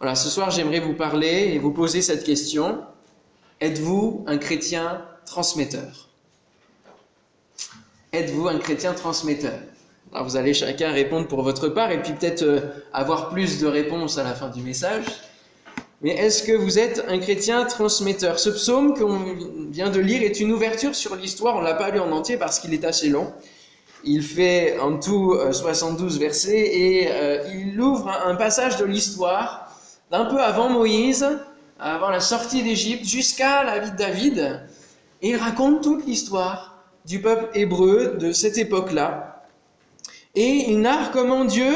Voilà, 0.00 0.14
ce 0.14 0.30
soir 0.30 0.50
j'aimerais 0.50 0.80
vous 0.80 0.94
parler 0.94 1.50
et 1.52 1.58
vous 1.58 1.72
poser 1.72 2.00
cette 2.00 2.24
question. 2.24 2.78
Êtes-vous 3.60 4.24
un 4.26 4.38
chrétien 4.38 5.04
transmetteur? 5.26 6.08
Êtes-vous 8.14 8.48
un 8.48 8.58
chrétien 8.58 8.94
transmetteur? 8.94 9.58
Vous 10.10 10.36
allez 10.36 10.54
chacun 10.54 10.90
répondre 10.90 11.28
pour 11.28 11.42
votre 11.42 11.68
part 11.68 11.90
et 11.90 12.00
puis 12.00 12.14
peut-être 12.14 12.42
euh, 12.42 12.60
avoir 12.94 13.28
plus 13.28 13.60
de 13.60 13.66
réponses 13.66 14.16
à 14.16 14.24
la 14.24 14.34
fin 14.34 14.48
du 14.48 14.62
message. 14.62 15.04
Mais 16.00 16.12
est-ce 16.12 16.44
que 16.44 16.52
vous 16.52 16.78
êtes 16.78 17.04
un 17.06 17.18
chrétien 17.18 17.66
transmetteur? 17.66 18.38
Ce 18.38 18.48
psaume 18.48 18.98
qu'on 18.98 19.34
vient 19.70 19.90
de 19.90 20.00
lire 20.00 20.22
est 20.22 20.40
une 20.40 20.50
ouverture 20.50 20.94
sur 20.94 21.14
l'histoire. 21.14 21.56
On 21.56 21.60
ne 21.60 21.66
l'a 21.66 21.74
pas 21.74 21.90
lu 21.90 22.00
en 22.00 22.10
entier 22.10 22.38
parce 22.38 22.58
qu'il 22.58 22.72
est 22.72 22.86
assez 22.86 23.10
long. 23.10 23.34
Il 24.02 24.22
fait 24.22 24.78
en 24.80 24.98
tout 24.98 25.36
72 25.52 26.16
euh, 26.16 26.18
versets 26.18 26.58
et 26.58 27.08
euh, 27.12 27.46
il 27.52 27.78
ouvre 27.78 28.08
un 28.08 28.34
passage 28.34 28.78
de 28.78 28.86
l'histoire 28.86 29.69
d'un 30.10 30.24
peu 30.24 30.40
avant 30.40 30.68
Moïse, 30.68 31.26
avant 31.78 32.10
la 32.10 32.20
sortie 32.20 32.62
d'Égypte, 32.62 33.06
jusqu'à 33.06 33.64
la 33.64 33.78
vie 33.78 33.90
de 33.90 33.96
David. 33.96 34.62
Et 35.22 35.30
il 35.30 35.36
raconte 35.36 35.82
toute 35.82 36.06
l'histoire 36.06 36.82
du 37.04 37.20
peuple 37.20 37.48
hébreu 37.54 38.16
de 38.18 38.32
cette 38.32 38.58
époque-là. 38.58 39.44
Et 40.34 40.70
il 40.70 40.80
narre 40.80 41.10
comment 41.10 41.44
Dieu 41.44 41.72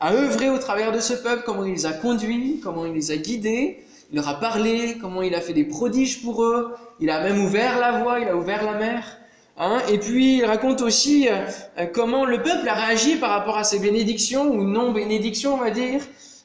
a 0.00 0.12
œuvré 0.12 0.50
au 0.50 0.58
travers 0.58 0.92
de 0.92 1.00
ce 1.00 1.14
peuple, 1.14 1.42
comment 1.46 1.64
il 1.64 1.72
les 1.72 1.86
a 1.86 1.92
conduits, 1.92 2.60
comment 2.62 2.86
il 2.86 2.92
les 2.92 3.10
a 3.10 3.16
guidés, 3.16 3.84
il 4.12 4.16
leur 4.16 4.28
a 4.28 4.38
parlé, 4.38 4.98
comment 5.00 5.22
il 5.22 5.34
a 5.34 5.40
fait 5.40 5.52
des 5.52 5.64
prodiges 5.64 6.22
pour 6.22 6.44
eux, 6.44 6.74
il 7.00 7.10
a 7.10 7.20
même 7.22 7.44
ouvert 7.44 7.78
la 7.78 8.02
voie, 8.02 8.20
il 8.20 8.28
a 8.28 8.36
ouvert 8.36 8.64
la 8.64 8.74
mer. 8.74 9.18
Hein, 9.58 9.78
et 9.88 9.98
puis 9.98 10.38
il 10.38 10.44
raconte 10.44 10.82
aussi 10.82 11.28
euh, 11.30 11.86
comment 11.94 12.26
le 12.26 12.42
peuple 12.42 12.68
a 12.68 12.74
réagi 12.74 13.16
par 13.16 13.30
rapport 13.30 13.56
à 13.56 13.64
ces 13.64 13.78
bénédictions 13.78 14.50
ou 14.50 14.64
non 14.64 14.92
bénédictions, 14.92 15.54
on 15.54 15.58
va 15.58 15.70
dire, 15.70 16.02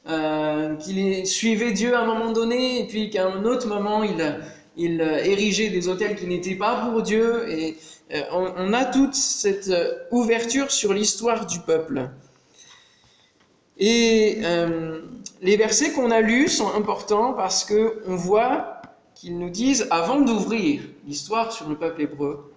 euh, 0.08 0.76
qu'il 0.76 1.26
suivait 1.28 1.72
Dieu 1.72 1.96
à 1.96 2.02
un 2.02 2.06
moment 2.06 2.32
donné 2.32 2.80
et 2.82 2.88
puis 2.88 3.10
qu'à 3.10 3.28
un 3.28 3.46
autre 3.46 3.68
moment 3.68 4.04
il, 4.04 4.40
il 4.76 5.02
érigeait 5.02 5.70
des 5.70 5.88
hôtels 5.88 6.16
qui 6.16 6.28
n'étaient 6.28 6.56
pas 6.56 6.86
pour 6.86 7.02
Dieu. 7.02 7.50
Et 7.50 7.78
on, 8.32 8.54
on, 8.58 8.74
a 8.74 8.86
toute 8.86 9.14
cette 9.14 9.72
ouverture 10.12 10.72
sur 10.72 10.94
l'histoire 10.94 11.46
du 11.46 11.60
peuple. 11.60 12.10
Et 13.84 14.38
euh, 14.44 15.02
les 15.42 15.58
versets 15.58 15.92
qu'on 15.92 16.12
a 16.12 16.22
lus 16.22 16.50
sont 16.50 16.72
importants 16.76 17.34
parce 17.34 17.66
que 17.66 18.04
on 18.06 18.16
voit 18.16 18.80
qu'ils 19.16 19.40
nous 19.40 19.50
disent, 19.50 19.88
avant 19.90 20.22
d'ouvrir 20.22 20.84
l'histoire 21.08 21.52
sur 21.52 21.68
le 21.68 21.76
peuple 21.76 22.04
hébreu, 22.04 22.54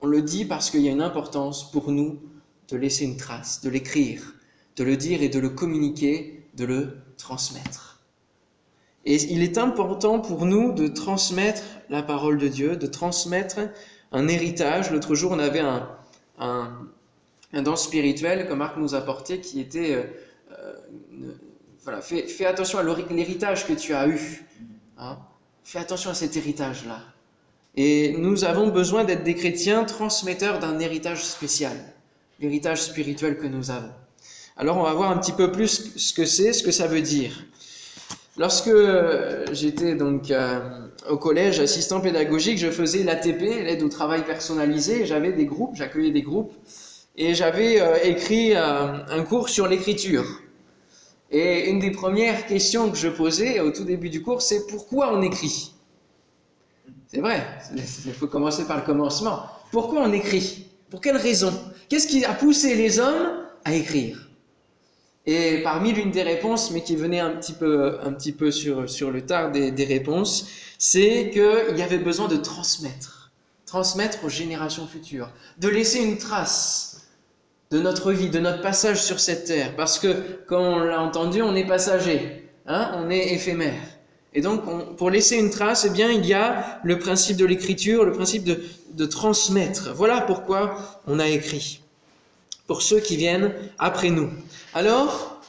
on 0.00 0.08
le 0.08 0.22
dit 0.22 0.44
parce 0.44 0.70
qu'il 0.70 0.80
y 0.80 0.88
a 0.88 0.90
une 0.90 1.00
importance 1.00 1.70
pour 1.70 1.92
nous 1.92 2.18
de 2.68 2.76
laisser 2.76 3.04
une 3.04 3.16
trace, 3.16 3.62
de 3.62 3.70
l'écrire, 3.70 4.34
de 4.76 4.84
le 4.84 4.96
dire 4.96 5.22
et 5.22 5.28
de 5.28 5.38
le 5.38 5.50
communiquer, 5.50 6.46
de 6.54 6.64
le 6.64 6.98
transmettre. 7.16 8.02
Et 9.04 9.16
il 9.24 9.42
est 9.42 9.58
important 9.58 10.20
pour 10.20 10.46
nous 10.46 10.72
de 10.72 10.88
transmettre 10.88 11.62
la 11.90 12.02
parole 12.02 12.38
de 12.38 12.48
Dieu, 12.48 12.76
de 12.76 12.86
transmettre 12.86 13.58
un 14.12 14.28
héritage. 14.28 14.90
L'autre 14.90 15.14
jour, 15.14 15.32
on 15.32 15.38
avait 15.38 15.60
un, 15.60 15.88
un, 16.38 17.76
spirituel 17.76 18.48
que 18.48 18.54
Marc 18.54 18.76
nous 18.78 18.94
a 18.94 19.00
porté 19.02 19.40
qui 19.40 19.60
était 19.60 19.94
euh, 19.94 20.02
euh, 20.52 20.74
voilà, 21.82 22.00
fais, 22.00 22.26
fais, 22.26 22.46
attention 22.46 22.78
à 22.78 22.82
l'héritage 22.82 23.66
que 23.66 23.74
tu 23.74 23.92
as 23.92 24.08
eu. 24.08 24.44
Hein. 24.96 25.18
Fais 25.64 25.78
attention 25.78 26.10
à 26.10 26.14
cet 26.14 26.36
héritage-là. 26.36 27.00
Et 27.76 28.16
nous 28.16 28.44
avons 28.44 28.68
besoin 28.68 29.04
d'être 29.04 29.24
des 29.24 29.34
chrétiens 29.34 29.84
transmetteurs 29.84 30.60
d'un 30.60 30.78
héritage 30.78 31.24
spécial, 31.24 31.76
l'héritage 32.40 32.82
spirituel 32.82 33.36
que 33.36 33.46
nous 33.46 33.70
avons. 33.70 33.92
Alors 34.56 34.76
on 34.76 34.84
va 34.84 34.92
voir 34.92 35.10
un 35.10 35.18
petit 35.18 35.32
peu 35.32 35.50
plus 35.50 35.96
ce 35.96 36.12
que 36.12 36.24
c'est, 36.24 36.52
ce 36.52 36.62
que 36.62 36.70
ça 36.70 36.86
veut 36.86 37.00
dire. 37.00 37.44
Lorsque 38.36 38.70
j'étais 39.52 39.96
donc 39.96 40.30
euh, 40.30 40.60
au 41.10 41.16
collège 41.16 41.58
assistant 41.58 42.00
pédagogique, 42.00 42.58
je 42.58 42.70
faisais 42.70 43.02
l'ATP, 43.02 43.40
l'aide 43.40 43.82
au 43.82 43.88
travail 43.88 44.24
personnalisé, 44.24 45.06
j'avais 45.06 45.32
des 45.32 45.46
groupes, 45.46 45.74
j'accueillais 45.74 46.12
des 46.12 46.22
groupes 46.22 46.52
et 47.16 47.34
j'avais 47.34 47.80
euh, 47.80 47.96
écrit 48.04 48.54
euh, 48.54 49.04
un 49.08 49.22
cours 49.24 49.48
sur 49.48 49.66
l'écriture. 49.66 50.24
Et 51.32 51.68
une 51.68 51.80
des 51.80 51.90
premières 51.90 52.46
questions 52.46 52.92
que 52.92 52.96
je 52.96 53.08
posais 53.08 53.58
au 53.58 53.72
tout 53.72 53.84
début 53.84 54.10
du 54.10 54.22
cours, 54.22 54.40
c'est 54.40 54.68
pourquoi 54.68 55.12
on 55.12 55.22
écrit? 55.22 55.72
C'est 57.08 57.20
vrai, 57.20 57.44
il 57.74 58.12
faut 58.12 58.28
commencer 58.28 58.66
par 58.66 58.76
le 58.76 58.84
commencement. 58.84 59.42
Pourquoi 59.72 60.02
on 60.02 60.12
écrit? 60.12 60.68
Pour 60.90 61.00
quelle 61.00 61.16
raison? 61.16 61.52
Qu'est-ce 61.88 62.06
qui 62.06 62.24
a 62.24 62.34
poussé 62.34 62.76
les 62.76 63.00
hommes 63.00 63.46
à 63.64 63.74
écrire? 63.74 64.23
Et 65.26 65.62
parmi 65.62 65.92
l'une 65.92 66.10
des 66.10 66.22
réponses, 66.22 66.70
mais 66.70 66.82
qui 66.82 66.96
venait 66.96 67.20
un 67.20 67.30
petit 67.30 67.54
peu, 67.54 67.98
un 68.02 68.12
petit 68.12 68.32
peu 68.32 68.50
sur, 68.50 68.88
sur 68.90 69.10
le 69.10 69.22
tard 69.24 69.52
des, 69.52 69.70
des 69.70 69.84
réponses, 69.84 70.48
c'est 70.78 71.30
qu'il 71.32 71.78
y 71.78 71.82
avait 71.82 71.98
besoin 71.98 72.28
de 72.28 72.36
transmettre, 72.36 73.32
transmettre 73.64 74.24
aux 74.24 74.28
générations 74.28 74.86
futures, 74.86 75.30
de 75.58 75.68
laisser 75.68 76.00
une 76.00 76.18
trace 76.18 77.06
de 77.70 77.80
notre 77.80 78.12
vie, 78.12 78.28
de 78.28 78.38
notre 78.38 78.60
passage 78.60 79.02
sur 79.02 79.18
cette 79.18 79.44
terre. 79.46 79.74
Parce 79.76 79.98
que, 79.98 80.12
comme 80.46 80.62
on 80.62 80.78
l'a 80.78 81.00
entendu, 81.00 81.40
on 81.40 81.56
est 81.56 81.66
passager, 81.66 82.50
hein, 82.66 82.92
on 82.96 83.08
est 83.10 83.32
éphémère. 83.32 83.80
Et 84.34 84.42
donc, 84.42 84.66
on, 84.66 84.94
pour 84.94 85.10
laisser 85.10 85.36
une 85.38 85.50
trace, 85.50 85.86
eh 85.86 85.90
bien, 85.90 86.10
il 86.10 86.26
y 86.26 86.34
a 86.34 86.80
le 86.84 86.98
principe 86.98 87.36
de 87.36 87.46
l'écriture, 87.46 88.04
le 88.04 88.12
principe 88.12 88.44
de, 88.44 88.62
de 88.92 89.06
transmettre. 89.06 89.92
Voilà 89.94 90.20
pourquoi 90.20 91.00
on 91.06 91.18
a 91.18 91.28
écrit. 91.28 91.83
Pour 92.66 92.82
ceux 92.82 93.00
qui 93.00 93.16
viennent 93.16 93.52
après 93.78 94.10
nous. 94.10 94.30
Alors, 94.72 95.40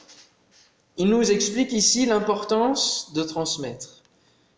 il 0.98 1.08
nous 1.08 1.30
explique 1.30 1.72
ici 1.72 2.06
l'importance 2.06 3.12
de 3.14 3.22
transmettre. 3.22 4.02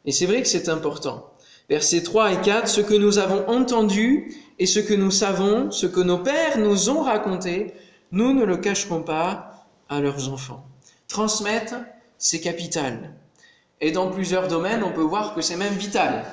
Et 0.05 0.13
c'est 0.13 0.27
vrai 0.27 0.43
que 0.43 0.49
c'est 0.49 0.69
important. 0.69 1.33
Versets 1.69 2.03
3 2.03 2.33
et 2.33 2.41
4, 2.41 2.69
ce 2.69 2.81
que 2.81 2.95
nous 2.95 3.19
avons 3.19 3.47
entendu 3.49 4.35
et 4.59 4.67
ce 4.67 4.81
que 4.81 4.95
nous 4.95 5.11
savons, 5.11 5.71
ce 5.71 5.87
que 5.87 6.01
nos 6.01 6.19
pères 6.19 6.59
nous 6.59 6.91
ont 6.91 7.03
raconté, 7.03 7.75
nous 8.11 8.33
ne 8.33 8.45
le 8.45 8.57
cacherons 8.57 9.03
pas 9.03 9.67
à 9.89 10.01
leurs 10.01 10.33
enfants. 10.33 10.65
Transmettre, 11.09 11.75
c'est 12.17 12.41
capital. 12.41 13.15
Et 13.81 13.93
dans 13.93 14.11
plusieurs 14.11 14.49
domaines, 14.49 14.83
on 14.83 14.93
peut 14.93 15.03
voir 15.03 15.35
que 15.35 15.43
c'est 15.43 15.57
même 15.57 15.75
vital. 15.75 16.25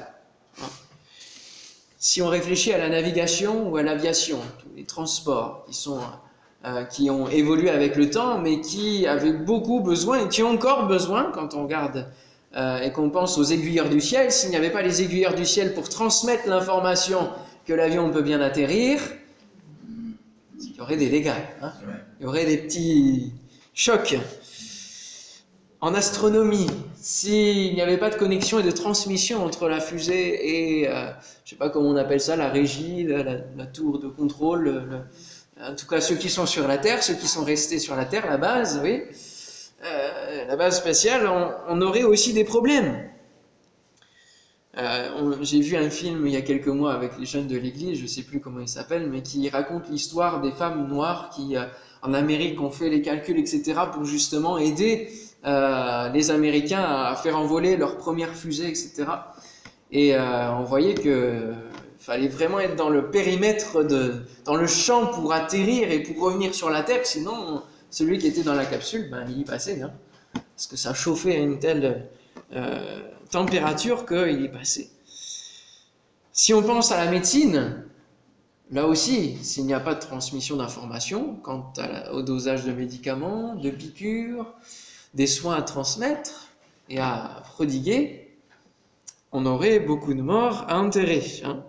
Si 2.08 2.22
on 2.22 2.28
réfléchit 2.28 2.72
à 2.72 2.78
la 2.78 2.88
navigation 2.88 3.68
ou 3.68 3.78
à 3.78 3.82
l'aviation, 3.82 4.38
tous 4.60 4.70
les 4.76 4.84
transports 4.84 5.66
qui, 5.66 5.74
sont, 5.74 6.02
euh, 6.64 6.84
qui 6.84 7.10
ont 7.10 7.28
évolué 7.28 7.72
avec 7.72 7.96
le 7.96 8.12
temps, 8.12 8.38
mais 8.38 8.62
qui 8.62 9.08
avaient 9.08 9.34
beaucoup 9.34 9.80
besoin 9.80 10.24
et 10.24 10.30
qui 10.30 10.44
ont 10.44 10.52
encore 10.52 10.86
besoin, 10.86 11.32
quand 11.34 11.56
on 11.56 11.64
regarde 11.64 12.08
euh, 12.56 12.78
et 12.78 12.92
qu'on 12.92 13.10
pense 13.10 13.40
aux 13.40 13.44
aiguilleurs 13.46 13.90
du 13.90 14.02
ciel, 14.02 14.32
s'il 14.32 14.52
n'y 14.52 14.56
avait 14.56 14.70
pas 14.70 14.84
les 14.84 15.02
aiguilleurs 15.02 15.34
du 15.34 15.48
ciel 15.48 15.74
pour 15.74 15.90
transmettre 15.90 16.48
l'information 16.48 17.28
que 17.66 17.74
l'avion 17.74 18.12
peut 18.12 18.22
bien 18.22 18.40
atterrir, 18.40 19.02
il 20.62 20.76
y 20.76 20.82
aurait 20.82 20.98
des 20.98 21.10
dégâts, 21.10 21.32
hein. 21.64 21.74
il 22.20 22.26
y 22.26 22.28
aurait 22.28 22.46
des 22.46 22.58
petits 22.58 23.34
chocs. 23.74 24.16
En 25.82 25.96
astronomie, 25.96 26.68
s'il 27.06 27.76
n'y 27.76 27.84
avait 27.84 28.00
pas 28.00 28.10
de 28.10 28.16
connexion 28.16 28.58
et 28.58 28.64
de 28.64 28.72
transmission 28.72 29.46
entre 29.46 29.70
la 29.70 29.80
fusée 29.80 30.80
et, 30.82 30.90
euh, 30.90 31.12
je 31.44 31.52
sais 31.52 31.56
pas 31.56 31.70
comment 31.70 31.90
on 31.90 31.96
appelle 31.98 32.20
ça, 32.20 32.36
la 32.36 32.50
régie, 32.50 33.04
la, 33.04 33.66
tour 33.68 34.00
de 34.00 34.08
contrôle, 34.08 35.06
en 35.62 35.76
tout 35.76 35.86
cas 35.86 36.02
ceux 36.02 36.16
qui 36.16 36.32
sont 36.32 36.48
sur 36.48 36.68
la 36.68 36.80
Terre, 36.80 37.04
ceux 37.04 37.14
qui 37.14 37.28
sont 37.28 37.44
restés 37.44 37.78
sur 37.78 37.96
la 37.96 38.06
Terre, 38.06 38.26
la 38.28 38.38
base, 38.38 38.82
oui, 38.84 39.04
euh, 39.84 40.46
la 40.48 40.56
base 40.56 40.80
spatiale, 40.80 41.30
on, 41.68 41.80
aurait 41.82 42.02
aussi 42.02 42.34
des 42.34 42.44
problèmes. 42.44 43.08
Euh, 44.80 45.36
j'ai 45.42 45.60
vu 45.60 45.76
un 45.78 45.92
film 45.92 46.26
il 46.26 46.34
y 46.34 46.38
a 46.38 46.42
quelques 46.42 46.68
mois 46.70 46.96
avec 46.96 47.20
les 47.20 47.28
jeunes 47.28 47.48
de 47.48 47.56
l'église, 47.56 48.00
je 48.00 48.08
sais 48.08 48.24
plus 48.24 48.40
comment 48.40 48.62
il 48.62 48.68
s'appelle, 48.68 49.08
mais 49.12 49.22
qui 49.22 49.48
raconte 49.48 49.90
l'histoire 49.92 50.42
des 50.42 50.52
femmes 50.52 50.88
noires 50.88 51.30
qui, 51.30 51.56
en 52.02 52.14
Amérique, 52.16 52.60
ont 52.60 52.72
fait 52.72 52.90
les 52.90 53.04
calculs, 53.04 53.38
etc., 53.38 53.76
pour 53.94 54.06
justement 54.06 54.58
aider 54.58 55.12
euh, 55.46 56.10
les 56.10 56.32
Américains 56.32 56.84
à 56.84 57.16
faire 57.16 57.38
envoler 57.38 57.78
leur 57.78 57.98
première 57.98 58.34
fusée, 58.34 58.68
etc. 58.68 59.06
Et 59.92 60.16
euh, 60.16 60.52
on 60.54 60.64
voyait 60.64 60.96
que 60.96 61.54
fallait 62.00 62.28
vraiment 62.28 62.60
être 62.60 62.76
dans 62.76 62.90
le 62.90 63.10
périmètre, 63.10 63.84
de, 63.84 64.24
dans 64.44 64.56
le 64.56 64.68
champ 64.68 65.08
pour 65.08 65.34
atterrir 65.34 65.92
et 65.92 66.04
pour 66.04 66.24
revenir 66.24 66.54
sur 66.54 66.70
la 66.70 66.84
Terre, 66.84 67.06
sinon 67.06 67.64
celui 67.90 68.18
qui 68.18 68.28
était 68.28 68.44
dans 68.44 68.54
la 68.54 68.66
capsule, 68.66 69.10
ben, 69.10 69.26
il 69.30 69.40
y 69.40 69.44
passait, 69.44 69.82
hein, 69.82 69.92
parce 70.34 70.68
que 70.68 70.76
ça 70.78 70.94
chauffait 70.94 71.36
à 71.36 71.40
une 71.40 71.60
telle 71.60 72.10
euh, 72.54 73.02
température 73.32 74.06
qu'il 74.06 74.42
y 74.42 74.50
passait. 74.50 74.90
Si 76.32 76.54
on 76.54 76.62
pense 76.62 76.92
à 76.92 77.04
la 77.04 77.10
médecine, 77.10 77.86
là 78.72 78.86
aussi, 78.86 79.38
s'il 79.44 79.66
n'y 79.66 79.74
a 79.74 79.80
pas 79.80 79.96
de 79.96 80.02
transmission 80.02 80.58
d'informations 80.58 81.36
quant 81.42 81.72
au 82.12 82.22
dosage 82.22 82.66
de 82.66 82.72
médicaments, 82.72 83.56
de 83.56 83.70
piqûres, 83.70 84.54
des 85.16 85.28
soins 85.28 85.56
à 85.56 85.62
transmettre 85.62 86.50
et 86.90 87.00
à 87.00 87.42
prodiguer, 87.54 88.38
on 89.32 89.46
aurait 89.46 89.80
beaucoup 89.80 90.14
de 90.14 90.22
morts 90.22 90.66
à 90.68 90.80
enterrer. 90.80 91.24
Hein. 91.44 91.64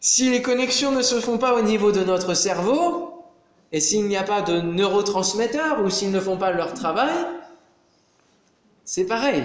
Si 0.00 0.30
les 0.30 0.42
connexions 0.42 0.90
ne 0.92 1.02
se 1.02 1.20
font 1.20 1.38
pas 1.38 1.54
au 1.54 1.62
niveau 1.62 1.92
de 1.92 2.02
notre 2.02 2.34
cerveau, 2.34 3.24
et 3.72 3.80
s'il 3.80 4.06
n'y 4.06 4.16
a 4.16 4.22
pas 4.22 4.42
de 4.42 4.60
neurotransmetteurs, 4.60 5.82
ou 5.82 5.90
s'ils 5.90 6.10
ne 6.10 6.20
font 6.20 6.36
pas 6.36 6.52
leur 6.52 6.74
travail, 6.74 7.14
c'est 8.84 9.06
pareil. 9.06 9.44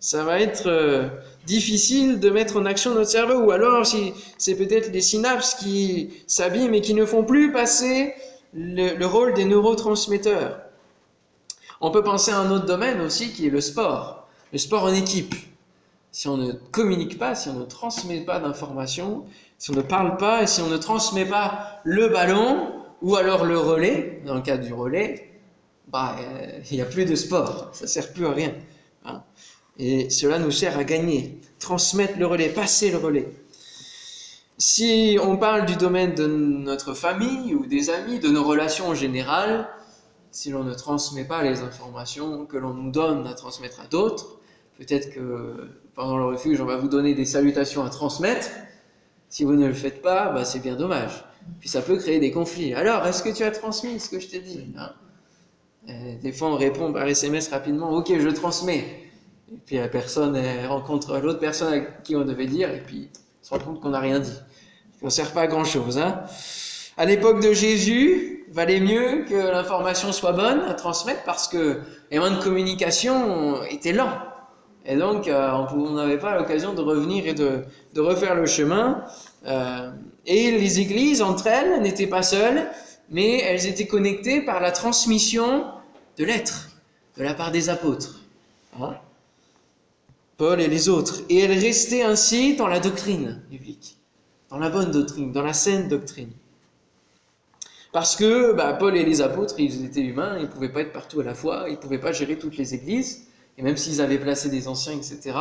Ça 0.00 0.24
va 0.24 0.40
être 0.40 0.66
euh, 0.66 1.08
difficile 1.46 2.20
de 2.20 2.28
mettre 2.28 2.58
en 2.58 2.66
action 2.66 2.92
notre 2.92 3.10
cerveau, 3.10 3.36
ou 3.36 3.50
alors 3.50 3.86
si 3.86 4.12
c'est 4.36 4.56
peut-être 4.56 4.92
les 4.92 5.00
synapses 5.00 5.54
qui 5.54 6.12
s'abîment 6.26 6.74
et 6.74 6.82
qui 6.82 6.92
ne 6.92 7.06
font 7.06 7.24
plus 7.24 7.52
passer 7.52 8.14
le 8.52 9.04
rôle 9.06 9.34
des 9.34 9.44
neurotransmetteurs. 9.44 10.63
On 11.86 11.90
peut 11.90 12.02
penser 12.02 12.30
à 12.30 12.38
un 12.38 12.50
autre 12.50 12.64
domaine 12.64 13.02
aussi 13.02 13.30
qui 13.34 13.46
est 13.46 13.50
le 13.50 13.60
sport, 13.60 14.26
le 14.52 14.58
sport 14.58 14.84
en 14.84 14.94
équipe. 14.94 15.34
Si 16.12 16.28
on 16.28 16.38
ne 16.38 16.52
communique 16.52 17.18
pas, 17.18 17.34
si 17.34 17.50
on 17.50 17.58
ne 17.60 17.64
transmet 17.66 18.22
pas 18.22 18.40
d'informations, 18.40 19.26
si 19.58 19.70
on 19.70 19.74
ne 19.74 19.82
parle 19.82 20.16
pas 20.16 20.42
et 20.42 20.46
si 20.46 20.62
on 20.62 20.68
ne 20.68 20.78
transmet 20.78 21.26
pas 21.26 21.82
le 21.84 22.08
ballon 22.08 22.72
ou 23.02 23.16
alors 23.16 23.44
le 23.44 23.58
relais, 23.58 24.22
dans 24.24 24.34
le 24.34 24.40
cas 24.40 24.56
du 24.56 24.72
relais, 24.72 25.30
bah, 25.88 26.16
euh, 26.20 26.58
il 26.70 26.76
n'y 26.76 26.82
a 26.82 26.86
plus 26.86 27.04
de 27.04 27.14
sport, 27.14 27.68
ça 27.74 27.84
ne 27.84 27.90
sert 27.90 28.14
plus 28.14 28.24
à 28.24 28.32
rien. 28.32 28.54
Hein. 29.04 29.22
Et 29.78 30.08
cela 30.08 30.38
nous 30.38 30.52
sert 30.52 30.78
à 30.78 30.84
gagner, 30.84 31.38
transmettre 31.58 32.18
le 32.18 32.24
relais, 32.26 32.48
passer 32.48 32.92
le 32.92 32.96
relais. 32.96 33.28
Si 34.56 35.18
on 35.22 35.36
parle 35.36 35.66
du 35.66 35.76
domaine 35.76 36.14
de 36.14 36.26
notre 36.26 36.94
famille 36.94 37.54
ou 37.54 37.66
des 37.66 37.90
amis, 37.90 38.20
de 38.20 38.28
nos 38.28 38.42
relations 38.42 38.88
en 38.88 38.94
général, 38.94 39.68
si 40.34 40.50
l'on 40.50 40.64
ne 40.64 40.74
transmet 40.74 41.24
pas 41.24 41.44
les 41.44 41.60
informations 41.60 42.44
que 42.44 42.56
l'on 42.56 42.74
nous 42.74 42.90
donne 42.90 43.24
à 43.28 43.34
transmettre 43.34 43.80
à 43.80 43.86
d'autres, 43.86 44.40
peut-être 44.76 45.14
que 45.14 45.70
pendant 45.94 46.18
le 46.18 46.24
refuge, 46.24 46.60
on 46.60 46.64
va 46.64 46.76
vous 46.76 46.88
donner 46.88 47.14
des 47.14 47.24
salutations 47.24 47.84
à 47.84 47.88
transmettre. 47.88 48.48
Si 49.28 49.44
vous 49.44 49.54
ne 49.54 49.68
le 49.68 49.72
faites 49.72 50.02
pas, 50.02 50.32
bah, 50.32 50.44
c'est 50.44 50.58
bien 50.58 50.74
dommage. 50.74 51.24
Puis 51.60 51.68
ça 51.68 51.82
peut 51.82 51.96
créer 51.96 52.18
des 52.18 52.32
conflits. 52.32 52.74
Alors, 52.74 53.06
est-ce 53.06 53.22
que 53.22 53.28
tu 53.28 53.44
as 53.44 53.52
transmis 53.52 54.00
ce 54.00 54.08
que 54.08 54.18
je 54.18 54.26
t'ai 54.26 54.40
dit 54.40 54.72
hein? 54.76 54.90
Des 56.20 56.32
fois, 56.32 56.48
on 56.48 56.56
répond 56.56 56.92
par 56.92 57.06
SMS 57.06 57.48
rapidement, 57.48 57.92
ok, 57.92 58.18
je 58.18 58.28
transmets. 58.30 59.12
Et 59.52 59.58
puis 59.64 59.76
la 59.76 59.88
personne 59.88 60.34
elle 60.34 60.66
rencontre 60.66 61.18
l'autre 61.18 61.38
personne 61.38 61.72
à 61.72 61.78
qui 61.78 62.16
on 62.16 62.24
devait 62.24 62.46
dire, 62.46 62.70
et 62.70 62.82
puis 62.82 63.08
on 63.40 63.44
se 63.44 63.50
rend 63.50 63.60
compte 63.60 63.80
qu'on 63.80 63.90
n'a 63.90 64.00
rien 64.00 64.18
dit. 64.18 64.36
On 65.00 65.06
ne 65.06 65.10
sert 65.10 65.30
pas 65.32 65.42
à 65.42 65.46
grand-chose. 65.46 65.98
Hein 65.98 66.24
à 66.96 67.04
l'époque 67.04 67.42
de 67.42 67.52
Jésus, 67.52 68.34
valait 68.52 68.80
mieux 68.80 69.24
que 69.28 69.34
l'information 69.34 70.12
soit 70.12 70.32
bonne 70.32 70.60
à 70.60 70.74
transmettre 70.74 71.24
parce 71.24 71.48
que 71.48 71.80
les 72.10 72.18
moyens 72.18 72.38
de 72.38 72.44
communication 72.44 73.62
étaient 73.64 73.92
lents. 73.92 74.16
Et 74.86 74.96
donc, 74.96 75.28
euh, 75.28 75.50
on 75.74 75.92
n'avait 75.92 76.18
pas 76.18 76.36
l'occasion 76.36 76.72
de 76.74 76.80
revenir 76.80 77.26
et 77.26 77.34
de, 77.34 77.64
refaire 77.96 78.34
le 78.34 78.46
chemin. 78.46 79.04
Euh, 79.46 79.90
et 80.26 80.52
les 80.52 80.80
églises, 80.80 81.20
entre 81.20 81.46
elles, 81.48 81.82
n'étaient 81.82 82.06
pas 82.06 82.22
seules, 82.22 82.68
mais 83.10 83.40
elles 83.40 83.66
étaient 83.66 83.86
connectées 83.86 84.42
par 84.42 84.60
la 84.60 84.70
transmission 84.70 85.64
de 86.16 86.24
lettres 86.24 86.68
de 87.16 87.22
la 87.22 87.34
part 87.34 87.50
des 87.50 87.70
apôtres. 87.70 88.20
Hein 88.80 88.94
Paul 90.36 90.60
et 90.60 90.68
les 90.68 90.88
autres. 90.88 91.22
Et 91.28 91.40
elles 91.40 91.58
restaient 91.58 92.02
ainsi 92.02 92.56
dans 92.56 92.66
la 92.66 92.80
doctrine 92.80 93.42
biblique, 93.50 93.96
dans 94.50 94.58
la 94.58 94.68
bonne 94.68 94.90
doctrine, 94.90 95.32
dans 95.32 95.42
la 95.42 95.52
saine 95.52 95.88
doctrine. 95.88 96.30
Parce 97.94 98.16
que 98.16 98.52
bah, 98.54 98.72
Paul 98.72 98.96
et 98.96 99.04
les 99.04 99.20
apôtres, 99.20 99.54
ils 99.56 99.84
étaient 99.84 100.00
humains, 100.00 100.34
ils 100.38 100.46
ne 100.46 100.48
pouvaient 100.48 100.72
pas 100.72 100.80
être 100.80 100.92
partout 100.92 101.20
à 101.20 101.22
la 101.22 101.32
fois, 101.32 101.66
ils 101.68 101.74
ne 101.74 101.76
pouvaient 101.76 102.00
pas 102.00 102.10
gérer 102.10 102.36
toutes 102.36 102.56
les 102.56 102.74
églises, 102.74 103.28
et 103.56 103.62
même 103.62 103.76
s'ils 103.76 104.00
avaient 104.00 104.18
placé 104.18 104.48
des 104.48 104.66
anciens, 104.66 104.94
etc., 104.94 105.38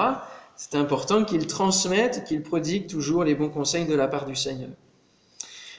c'est 0.56 0.76
important 0.76 1.26
qu'ils 1.26 1.48
transmettent, 1.48 2.26
qu'ils 2.26 2.44
prodiguent 2.44 2.86
toujours 2.86 3.24
les 3.24 3.34
bons 3.34 3.50
conseils 3.50 3.88
de 3.88 3.96
la 3.96 4.08
part 4.08 4.28
du 4.28 4.36
Seigneur. 4.36 4.70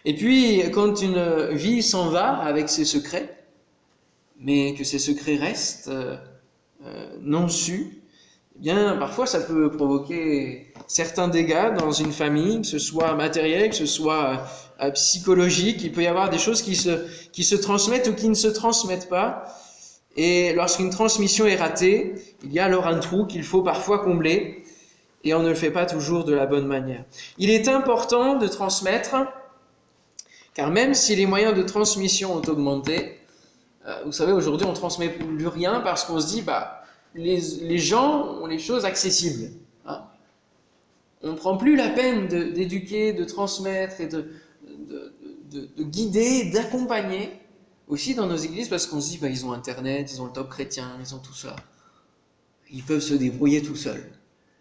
Et 0.05 0.17
puis, 0.17 0.65
quand 0.73 1.01
une 1.01 1.53
vie 1.53 1.81
s'en 1.81 2.09
va 2.09 2.39
avec 2.39 2.69
ses 2.69 2.85
secrets, 2.85 3.47
mais 4.41 4.75
que 4.75 4.83
ces 4.83 4.99
secrets 4.99 5.37
restent 5.37 5.87
euh, 5.87 6.17
euh, 6.85 7.17
non 7.21 7.47
sus, 7.47 8.03
eh 8.57 8.61
bien, 8.61 8.97
parfois 8.97 9.27
ça 9.27 9.41
peut 9.41 9.71
provoquer 9.71 10.73
certains 10.87 11.29
dégâts 11.29 11.75
dans 11.77 11.91
une 11.91 12.13
famille, 12.13 12.61
que 12.61 12.67
ce 12.67 12.79
soit 12.79 13.15
matériel, 13.15 13.71
que 13.71 13.77
ce 13.77 13.87
soit 13.87 14.45
euh, 14.81 14.91
psychologique. 14.93 15.83
Il 15.83 15.93
peut 15.93 16.03
y 16.03 16.07
avoir 16.07 16.31
des 16.31 16.39
choses 16.39 16.63
qui 16.63 16.77
se, 16.77 17.07
qui 17.33 17.43
se 17.43 17.57
transmettent 17.57 18.09
ou 18.09 18.15
qui 18.15 18.29
ne 18.29 18.35
se 18.35 18.49
transmettent 18.49 19.09
pas. 19.09 19.45
Et 20.17 20.53
lorsqu'une 20.53 20.91
transmission 20.91 21.47
est 21.47 21.57
ratée, 21.57 22.15
il 22.45 22.53
y 22.53 22.61
a 22.61 22.67
alors 22.67 22.87
un 22.87 23.01
trou 23.01 23.27
qu'il 23.27 23.43
faut 23.43 23.63
parfois 23.63 23.99
combler 23.99 24.63
et 25.25 25.35
on 25.35 25.43
ne 25.43 25.49
le 25.49 25.55
fait 25.55 25.73
pas 25.73 25.87
toujours 25.87 26.25
de 26.25 26.33
la 26.33 26.47
bonne 26.47 26.67
manière. 26.67 27.05
Il 27.39 27.51
est 27.51 27.67
important 27.67 28.37
de 28.37 28.47
transmettre, 28.47 29.17
car 30.55 30.71
même 30.71 30.95
si 30.95 31.17
les 31.17 31.27
moyens 31.27 31.55
de 31.55 31.63
transmission 31.63 32.37
ont 32.37 32.43
augmenté, 32.43 33.19
euh, 33.89 34.03
vous 34.05 34.13
savez, 34.13 34.33
aujourd'hui 34.33 34.67
on 34.67 34.75
transmet 34.75 35.09
plus 35.09 35.49
rien 35.49 35.81
parce 35.81 36.05
qu'on 36.05 36.21
se 36.21 36.29
dit, 36.29 36.43
bah, 36.43 36.84
les, 37.15 37.79
gens 37.79 38.41
ont 38.41 38.47
les 38.47 38.59
choses 38.59 38.85
accessibles. 38.85 39.51
Hein. 39.87 40.03
On 41.23 41.33
ne 41.33 41.37
prend 41.37 41.57
plus 41.57 41.77
la 41.77 41.89
peine 41.89 42.27
d'éduquer, 42.29 43.13
de, 43.13 43.25
transmettre 43.25 44.01
et 44.01 44.09
de, 44.09 44.31
guider, 45.79 46.51
d'accompagner 46.51 47.31
aussi 47.87 48.15
dans 48.15 48.27
nos 48.27 48.37
églises 48.37 48.69
parce 48.69 48.87
qu'on 48.87 49.01
se 49.01 49.11
dit 49.11 49.19
bah, 49.19 49.29
ils 49.29 49.47
ont 49.47 49.53
Internet, 49.53 50.11
ils 50.13 50.21
ont 50.21 50.27
le 50.27 50.33
top 50.33 50.51
chrétien, 50.51 50.91
ils 51.01 51.15
ont 51.15 51.19
tout 51.19 51.35
ça. 51.35 51.55
Ils 52.73 52.83
peuvent 52.83 53.01
se 53.01 53.15
débrouiller 53.15 53.63
tout 53.63 53.77
seuls. 53.77 54.05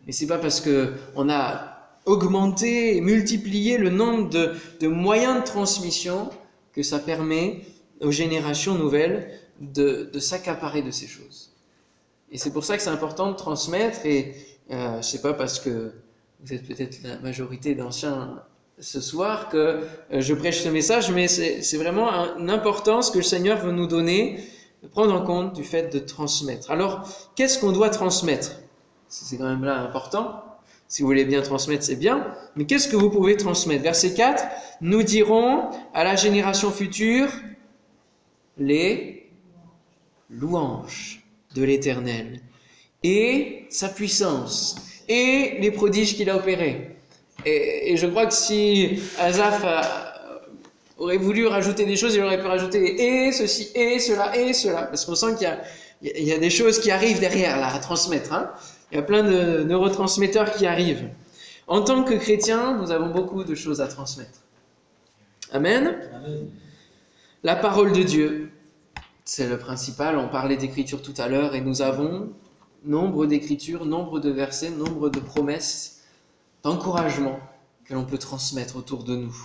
Mais 0.06 0.12
c'est 0.12 0.28
pas 0.28 0.38
parce 0.38 0.62
qu'on 0.62 1.30
a 1.30 1.70
augmenté 2.06 2.98
et 2.98 3.02
multiplié 3.02 3.78
le 3.78 3.90
nombre 3.90 4.30
de, 4.30 4.88
moyens 4.88 5.40
de 5.40 5.46
transmission 5.46 6.30
que 6.74 6.84
ça 6.84 7.00
permet 7.00 7.62
aux 8.02 8.12
générations 8.12 8.76
nouvelles 8.76 9.32
de, 9.62 10.10
de 10.12 10.20
s'accaparer 10.20 10.82
de 10.82 10.92
ces 10.92 11.08
choses. 11.08 11.53
Et 12.34 12.38
c'est 12.40 12.52
pour 12.52 12.66
ça 12.66 12.76
que 12.76 12.84
c'est 12.84 12.90
important 12.90 13.32
de 13.32 13.38
transmettre. 13.38 14.06
Et 14.06 14.34
euh, 14.72 15.02
sais 15.04 15.22
pas 15.22 15.34
parce 15.34 15.60
que 15.60 15.94
vous 16.44 16.54
êtes 16.54 16.68
peut-être 16.68 16.98
la 17.04 17.20
majorité 17.20 17.76
d'anciens 17.76 18.42
ce 18.80 19.00
soir 19.00 19.50
que 19.50 19.58
euh, 19.58 20.20
je 20.20 20.34
prêche 20.34 20.64
ce 20.64 20.70
message, 20.70 21.12
mais 21.12 21.28
c'est 21.28 21.78
vraiment 21.78 22.10
une 22.40 22.50
importance 22.50 23.12
que 23.12 23.18
le 23.18 23.24
Seigneur 23.24 23.60
veut 23.60 23.72
nous 23.72 23.86
donner, 23.86 24.44
de 24.82 24.88
prendre 24.88 25.14
en 25.14 25.22
compte 25.22 25.54
du 25.54 25.64
fait 25.64 25.94
de 25.94 26.00
transmettre. 26.00 26.72
Alors, 26.72 27.08
qu'est-ce 27.36 27.60
qu'on 27.60 27.72
doit 27.72 27.92
transmettre? 27.92 28.60
C'est 29.08 29.38
quand 29.38 29.48
même 29.48 29.64
là 29.64 29.78
important. 29.78 30.44
Si 30.88 31.04
vous 31.04 31.08
voulez 31.08 31.26
bien 31.26 31.44
transmettre, 31.44 31.84
c'est 31.84 31.96
bien. 31.96 32.36
Mais 32.56 32.66
qu'est-ce 32.66 32.88
que 32.88 32.96
vous 32.96 33.12
pouvez 33.12 33.38
transmettre? 33.38 33.84
Verset 33.84 34.16
4, 34.16 34.44
nous 34.82 35.04
dirons 35.04 35.70
à 35.94 36.04
la 36.04 36.16
génération 36.16 36.72
future 36.72 37.30
les 38.58 39.30
louanges 40.32 41.23
de 41.56 41.64
l'Éternel 41.64 42.42
et 43.04 43.66
sa 43.70 43.90
puissance 43.90 44.76
et 45.08 45.58
les 45.60 45.72
prodiges 45.72 46.16
qu'il 46.16 46.30
a 46.30 46.38
opérés. 46.38 46.96
Et, 47.46 47.96
je 47.98 48.08
crois 48.08 48.26
que 48.26 48.34
si 48.34 49.02
Azaf 49.20 49.66
aurait 50.98 51.18
voulu 51.18 51.48
rajouter 51.48 51.86
des 51.86 51.98
choses, 51.98 52.16
il 52.16 52.22
aurait 52.22 52.40
pu 52.40 52.48
rajouter 52.48 53.26
et 53.26 53.32
ceci, 53.32 53.70
et 53.76 54.00
cela, 54.00 54.38
et 54.38 54.54
cela. 54.54 54.84
Parce 54.84 55.06
qu'on 55.06 55.16
sent 55.16 55.36
qu'il 55.38 56.26
y, 56.26 56.32
a, 56.32 56.38
des 56.38 56.50
choses 56.50 56.80
qui 56.80 56.92
arrivent 56.92 57.20
derrière 57.20 57.60
là 57.60 57.74
à 57.74 57.80
transmettre. 57.80 58.32
Hein. 58.34 58.52
Il 58.92 58.96
y 58.96 59.00
a 59.00 59.04
plein 59.04 59.24
de 59.24 59.64
neurotransmetteurs 59.64 60.54
qui 60.54 60.66
arrivent. 60.66 61.10
En 61.68 61.82
tant 61.82 62.04
que 62.04 62.14
chrétiens, 62.14 62.78
nous 62.78 62.92
avons 62.92 63.10
beaucoup 63.10 63.44
de 63.44 63.56
choses 63.56 63.82
à 63.82 63.88
transmettre. 63.88 64.40
Amen. 65.52 65.98
La 67.44 67.56
parole 67.56 67.92
de 67.92 68.04
Dieu, 68.04 68.52
c'est 69.26 69.48
le 69.48 69.58
principal. 69.58 70.18
On 70.18 70.28
parlait 70.28 70.58
d'écriture 70.58 71.02
tout 71.02 71.14
à 71.18 71.28
l'heure 71.28 71.56
et 71.56 71.62
nous 71.62 71.82
avons 71.82 72.30
nombre 72.86 73.26
d'écritures, 73.26 73.86
nombre 73.86 74.20
de 74.20 74.30
versets, 74.30 74.70
nombre 74.70 75.10
de 75.10 75.20
promesses, 75.20 76.02
d'encouragement 76.64 77.40
que 77.86 77.94
l'on 77.94 78.06
peut 78.06 78.18
transmettre 78.18 78.76
autour 78.76 79.04
de 79.04 79.16
nous. 79.16 79.36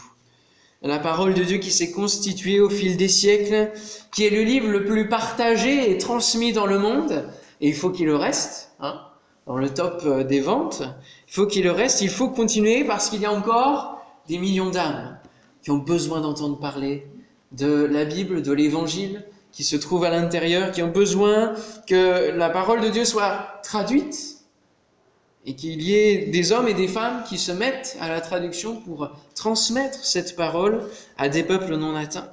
La 0.82 0.98
parole 0.98 1.34
de 1.34 1.42
Dieu 1.42 1.58
qui 1.58 1.72
s'est 1.72 1.90
constituée 1.90 2.60
au 2.60 2.70
fil 2.70 2.96
des 2.96 3.08
siècles, 3.08 3.72
qui 4.12 4.24
est 4.24 4.30
le 4.30 4.42
livre 4.42 4.68
le 4.68 4.84
plus 4.84 5.08
partagé 5.08 5.90
et 5.90 5.98
transmis 5.98 6.52
dans 6.52 6.66
le 6.66 6.78
monde, 6.78 7.28
et 7.60 7.68
il 7.68 7.74
faut 7.74 7.90
qu'il 7.90 8.06
le 8.06 8.16
reste. 8.16 8.72
Hein 8.78 9.00
dans 9.48 9.56
le 9.56 9.72
top 9.72 10.02
euh, 10.04 10.22
des 10.22 10.40
ventes. 10.40 10.82
Il 11.26 11.32
faut 11.32 11.46
qu'il 11.46 11.64
le 11.64 11.72
reste, 11.72 12.02
il 12.02 12.10
faut 12.10 12.28
continuer 12.28 12.84
parce 12.84 13.08
qu'il 13.08 13.20
y 13.20 13.26
a 13.26 13.32
encore 13.32 14.00
des 14.28 14.38
millions 14.38 14.70
d'âmes 14.70 15.18
qui 15.62 15.70
ont 15.70 15.78
besoin 15.78 16.20
d'entendre 16.20 16.58
parler 16.58 17.06
de 17.52 17.84
la 17.84 18.04
Bible, 18.04 18.42
de 18.42 18.52
l'Évangile 18.52 19.24
qui 19.52 19.64
se 19.64 19.76
trouve 19.76 20.04
à 20.04 20.10
l'intérieur, 20.10 20.72
qui 20.72 20.82
ont 20.82 20.90
besoin 20.90 21.54
que 21.86 22.30
la 22.30 22.50
parole 22.50 22.80
de 22.80 22.88
Dieu 22.88 23.04
soit 23.04 23.60
traduite 23.62 24.38
et 25.46 25.54
qu'il 25.54 25.82
y 25.82 25.94
ait 25.94 26.26
des 26.26 26.52
hommes 26.52 26.68
et 26.68 26.74
des 26.74 26.88
femmes 26.88 27.24
qui 27.28 27.38
se 27.38 27.52
mettent 27.52 27.96
à 28.00 28.08
la 28.08 28.20
traduction 28.20 28.76
pour 28.76 29.10
transmettre 29.34 30.04
cette 30.04 30.36
parole 30.36 30.88
à 31.16 31.28
des 31.28 31.42
peuples 31.42 31.76
non 31.76 31.96
atteints 31.96 32.30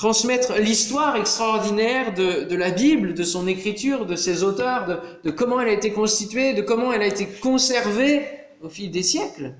transmettre 0.00 0.54
l'histoire 0.58 1.16
extraordinaire 1.16 2.14
de, 2.14 2.56
la 2.56 2.70
Bible, 2.70 3.12
de 3.12 3.22
son 3.22 3.46
écriture, 3.46 4.06
de 4.06 4.16
ses 4.16 4.42
auteurs, 4.42 4.86
de, 5.22 5.30
comment 5.30 5.60
elle 5.60 5.68
a 5.68 5.72
été 5.72 5.92
constituée, 5.92 6.54
de 6.54 6.62
comment 6.62 6.90
elle 6.90 7.02
a 7.02 7.06
été 7.06 7.26
conservée 7.26 8.26
au 8.62 8.70
fil 8.70 8.90
des 8.90 9.02
siècles. 9.02 9.54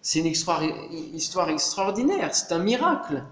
C'est 0.00 0.20
une 0.20 0.28
histoire 0.28 1.50
extraordinaire, 1.50 2.34
c'est 2.34 2.52
un 2.52 2.60
miracle. 2.60 3.22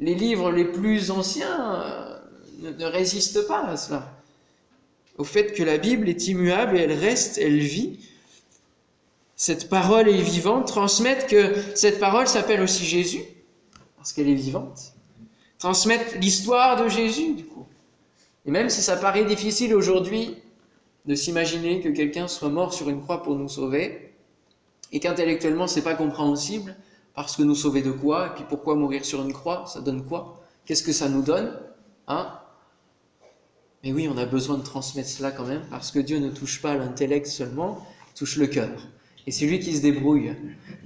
Les 0.00 0.14
livres 0.14 0.50
les 0.50 0.64
plus 0.64 1.10
anciens 1.10 1.74
euh, 1.74 2.72
ne, 2.78 2.84
résistent 2.84 3.46
pas 3.46 3.64
à 3.64 3.76
cela, 3.76 4.12
au 5.16 5.24
fait 5.24 5.52
que 5.52 5.62
la 5.62 5.78
Bible 5.78 6.08
est 6.08 6.28
immuable 6.28 6.76
et 6.76 6.82
elle 6.82 6.92
reste, 6.92 7.38
elle 7.38 7.58
vit. 7.58 7.98
Cette 9.34 9.68
parole 9.68 10.08
est 10.08 10.22
vivante, 10.22 10.68
transmettre 10.68 11.26
que 11.26 11.54
cette 11.74 12.00
parole 12.00 12.26
s'appelle 12.26 12.60
aussi 12.60 12.84
Jésus 12.84 13.22
parce 13.96 14.12
qu'elle 14.12 14.28
est 14.28 14.34
vivante. 14.34 14.94
Transmettre 15.58 16.16
l'histoire 16.18 16.82
de 16.82 16.88
Jésus, 16.88 17.34
du 17.34 17.44
coup. 17.44 17.66
Et 18.46 18.50
même 18.50 18.70
si 18.70 18.80
ça 18.80 18.96
paraît 18.96 19.24
difficile 19.24 19.74
aujourd'hui 19.74 20.36
de 21.04 21.14
s'imaginer 21.14 21.80
que 21.80 21.88
quelqu'un 21.88 22.28
soit 22.28 22.48
mort 22.48 22.72
sur 22.72 22.88
une 22.88 23.02
croix 23.02 23.22
pour 23.22 23.34
nous 23.34 23.48
sauver, 23.48 24.14
et 24.92 25.00
qu'intellectuellement 25.00 25.66
c'est 25.66 25.82
pas 25.82 25.94
compréhensible, 25.94 26.76
parce 27.18 27.34
que 27.34 27.42
nous 27.42 27.56
sauver 27.56 27.82
de 27.82 27.90
quoi, 27.90 28.28
et 28.28 28.30
puis 28.36 28.44
pourquoi 28.48 28.76
mourir 28.76 29.04
sur 29.04 29.20
une 29.20 29.32
croix, 29.32 29.64
ça 29.66 29.80
donne 29.80 30.04
quoi? 30.04 30.40
Qu'est-ce 30.64 30.84
que 30.84 30.92
ça 30.92 31.08
nous 31.08 31.20
donne 31.20 31.52
Hein? 32.06 32.28
Mais 33.82 33.92
oui, 33.92 34.08
on 34.08 34.16
a 34.16 34.24
besoin 34.24 34.56
de 34.56 34.62
transmettre 34.62 35.08
cela 35.08 35.32
quand 35.32 35.44
même, 35.44 35.62
parce 35.68 35.90
que 35.90 35.98
Dieu 35.98 36.20
ne 36.20 36.30
touche 36.30 36.62
pas 36.62 36.76
l'intellect 36.76 37.26
seulement, 37.26 37.84
il 38.10 38.14
touche 38.14 38.36
le 38.36 38.46
cœur. 38.46 38.70
Et 39.26 39.32
c'est 39.32 39.46
lui 39.46 39.58
qui 39.58 39.76
se 39.76 39.82
débrouille 39.82 40.36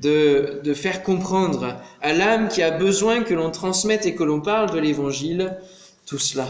de, 0.01 0.63
faire 0.75 1.03
comprendre 1.03 1.77
à 2.01 2.15
l'âme 2.15 2.49
qui 2.49 2.63
a 2.63 2.71
besoin 2.71 3.25
que 3.25 3.35
l'on 3.35 3.51
transmette 3.51 4.07
et 4.07 4.15
que 4.15 4.25
l'on 4.25 4.41
parle 4.41 4.71
de 4.71 4.79
l'évangile 4.79 5.59
tout 6.07 6.17
cela. 6.19 6.49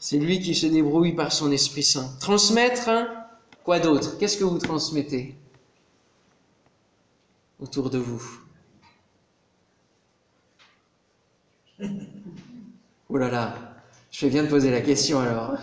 C'est 0.00 0.18
lui 0.18 0.40
qui 0.40 0.56
se 0.56 0.66
débrouille 0.66 1.14
par 1.14 1.30
son 1.30 1.52
Esprit 1.52 1.84
Saint. 1.84 2.10
Transmettre, 2.18 2.88
hein, 2.88 3.06
quoi 3.62 3.78
d'autre? 3.78 4.18
Qu'est-ce 4.18 4.38
que 4.38 4.44
vous 4.44 4.58
transmettez? 4.58 5.36
Autour 7.60 7.90
de 7.90 7.98
vous 7.98 8.22
Oh 13.08 13.16
là 13.16 13.30
là, 13.30 13.54
je 14.10 14.26
viens 14.26 14.42
de 14.42 14.48
poser 14.48 14.70
la 14.70 14.80
question 14.80 15.20
alors. 15.20 15.56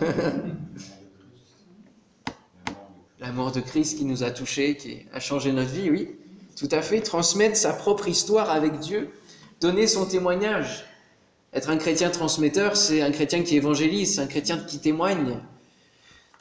la 3.20 3.32
mort 3.32 3.52
de 3.52 3.60
Christ 3.60 3.98
qui 3.98 4.04
nous 4.04 4.22
a 4.22 4.30
touchés, 4.30 4.76
qui 4.76 5.06
a 5.12 5.20
changé 5.20 5.52
notre 5.52 5.70
vie, 5.70 5.90
oui, 5.90 6.10
tout 6.56 6.68
à 6.70 6.82
fait, 6.82 7.00
transmettre 7.00 7.56
sa 7.56 7.72
propre 7.72 8.08
histoire 8.08 8.50
avec 8.50 8.78
Dieu, 8.78 9.10
donner 9.60 9.86
son 9.86 10.06
témoignage. 10.06 10.84
Être 11.52 11.70
un 11.70 11.76
chrétien 11.76 12.10
transmetteur, 12.10 12.76
c'est 12.76 13.02
un 13.02 13.10
chrétien 13.10 13.42
qui 13.42 13.56
évangélise, 13.56 14.16
c'est 14.16 14.20
un 14.20 14.26
chrétien 14.26 14.58
qui 14.58 14.78
témoigne. 14.78 15.38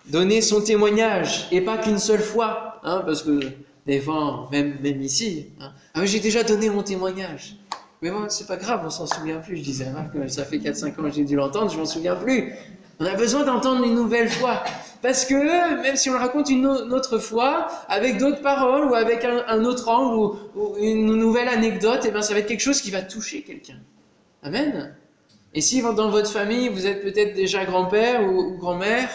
Donner 0.07 0.41
son 0.41 0.61
témoignage, 0.61 1.47
et 1.51 1.61
pas 1.61 1.77
qu'une 1.77 1.99
seule 1.99 2.21
fois, 2.21 2.79
hein, 2.83 3.03
parce 3.05 3.23
que 3.23 3.39
des 3.85 3.99
fois, 3.99 4.49
même, 4.51 4.77
même 4.81 5.01
ici, 5.01 5.47
hein, 5.59 5.71
ah, 5.93 6.05
j'ai 6.05 6.19
déjà 6.19 6.43
donné 6.43 6.69
mon 6.69 6.83
témoignage. 6.83 7.57
Mais 8.01 8.09
bon, 8.11 8.25
c'est 8.29 8.47
pas 8.47 8.57
grave, 8.57 8.81
on 8.85 8.89
s'en 8.89 9.05
souvient 9.05 9.37
plus. 9.37 9.57
Je 9.57 9.63
disais 9.63 9.87
ça 10.27 10.43
fait 10.43 10.57
4-5 10.57 10.87
ans 10.87 11.03
que 11.03 11.11
j'ai 11.11 11.23
dû 11.23 11.35
l'entendre, 11.35 11.71
je 11.71 11.77
m'en 11.77 11.85
souviens 11.85 12.15
plus. 12.15 12.53
On 12.99 13.05
a 13.05 13.13
besoin 13.13 13.43
d'entendre 13.43 13.85
une 13.85 13.95
nouvelle 13.95 14.29
fois. 14.29 14.63
Parce 15.01 15.25
que 15.25 15.81
même 15.81 15.95
si 15.95 16.09
on 16.09 16.13
le 16.13 16.19
raconte 16.19 16.49
une 16.49 16.65
autre 16.65 17.19
fois, 17.19 17.67
avec 17.87 18.17
d'autres 18.17 18.41
paroles 18.41 18.89
ou 18.89 18.95
avec 18.95 19.23
un, 19.23 19.63
autre 19.63 19.89
angle 19.89 20.37
ou, 20.55 20.75
une 20.79 21.05
nouvelle 21.15 21.47
anecdote, 21.47 22.05
et 22.05 22.07
eh 22.07 22.11
bien 22.11 22.21
ça 22.21 22.33
va 22.33 22.39
être 22.39 22.47
quelque 22.47 22.61
chose 22.61 22.81
qui 22.81 22.91
va 22.91 23.01
toucher 23.01 23.43
quelqu'un. 23.43 23.79
Amen. 24.41 24.95
Et 25.53 25.61
si 25.61 25.81
dans 25.81 26.09
votre 26.09 26.31
famille, 26.31 26.69
vous 26.69 26.85
êtes 26.87 27.01
peut-être 27.01 27.33
déjà 27.33 27.65
grand-père 27.65 28.23
ou, 28.23 28.57
grand-mère, 28.57 29.09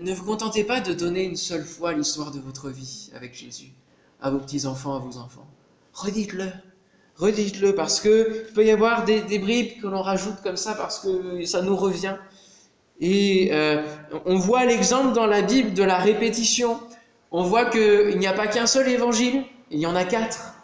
ne, 0.00 0.12
vous 0.12 0.24
contentez 0.24 0.64
pas 0.64 0.80
de 0.80 0.92
donner 0.92 1.24
une 1.24 1.36
seule 1.36 1.64
fois 1.64 1.92
l'histoire 1.92 2.30
de 2.30 2.40
votre 2.40 2.70
vie 2.70 3.10
avec 3.14 3.34
Jésus 3.34 3.72
à 4.20 4.30
vos 4.30 4.38
petits-enfants, 4.38 4.96
à 4.96 4.98
vos 4.98 5.18
enfants. 5.18 5.46
Redites-le. 5.94 6.50
Redites-le 7.16 7.74
parce 7.74 8.00
que 8.00 8.46
il 8.48 8.54
peut 8.54 8.64
y 8.64 8.70
avoir 8.70 9.04
des, 9.04 9.20
des 9.20 9.38
bribes 9.38 9.80
que 9.80 9.86
l'on 9.86 10.02
rajoute 10.02 10.40
comme 10.42 10.56
ça 10.56 10.74
parce 10.74 11.00
que 11.00 11.44
ça 11.44 11.62
nous 11.62 11.76
revient. 11.76 12.16
Et 13.00 13.48
euh, 13.52 13.82
on 14.26 14.36
voit 14.36 14.64
l'exemple 14.64 15.14
dans 15.14 15.26
la 15.26 15.42
Bible 15.42 15.72
de 15.74 15.82
la 15.82 15.98
répétition. 15.98 16.78
On 17.30 17.42
voit 17.42 17.66
qu'il 17.66 18.18
n'y 18.18 18.26
a 18.26 18.32
pas 18.32 18.46
qu'un 18.46 18.66
seul 18.66 18.88
évangile, 18.88 19.44
il 19.70 19.78
y 19.78 19.86
en 19.86 19.94
a 19.94 20.04
quatre. 20.04 20.54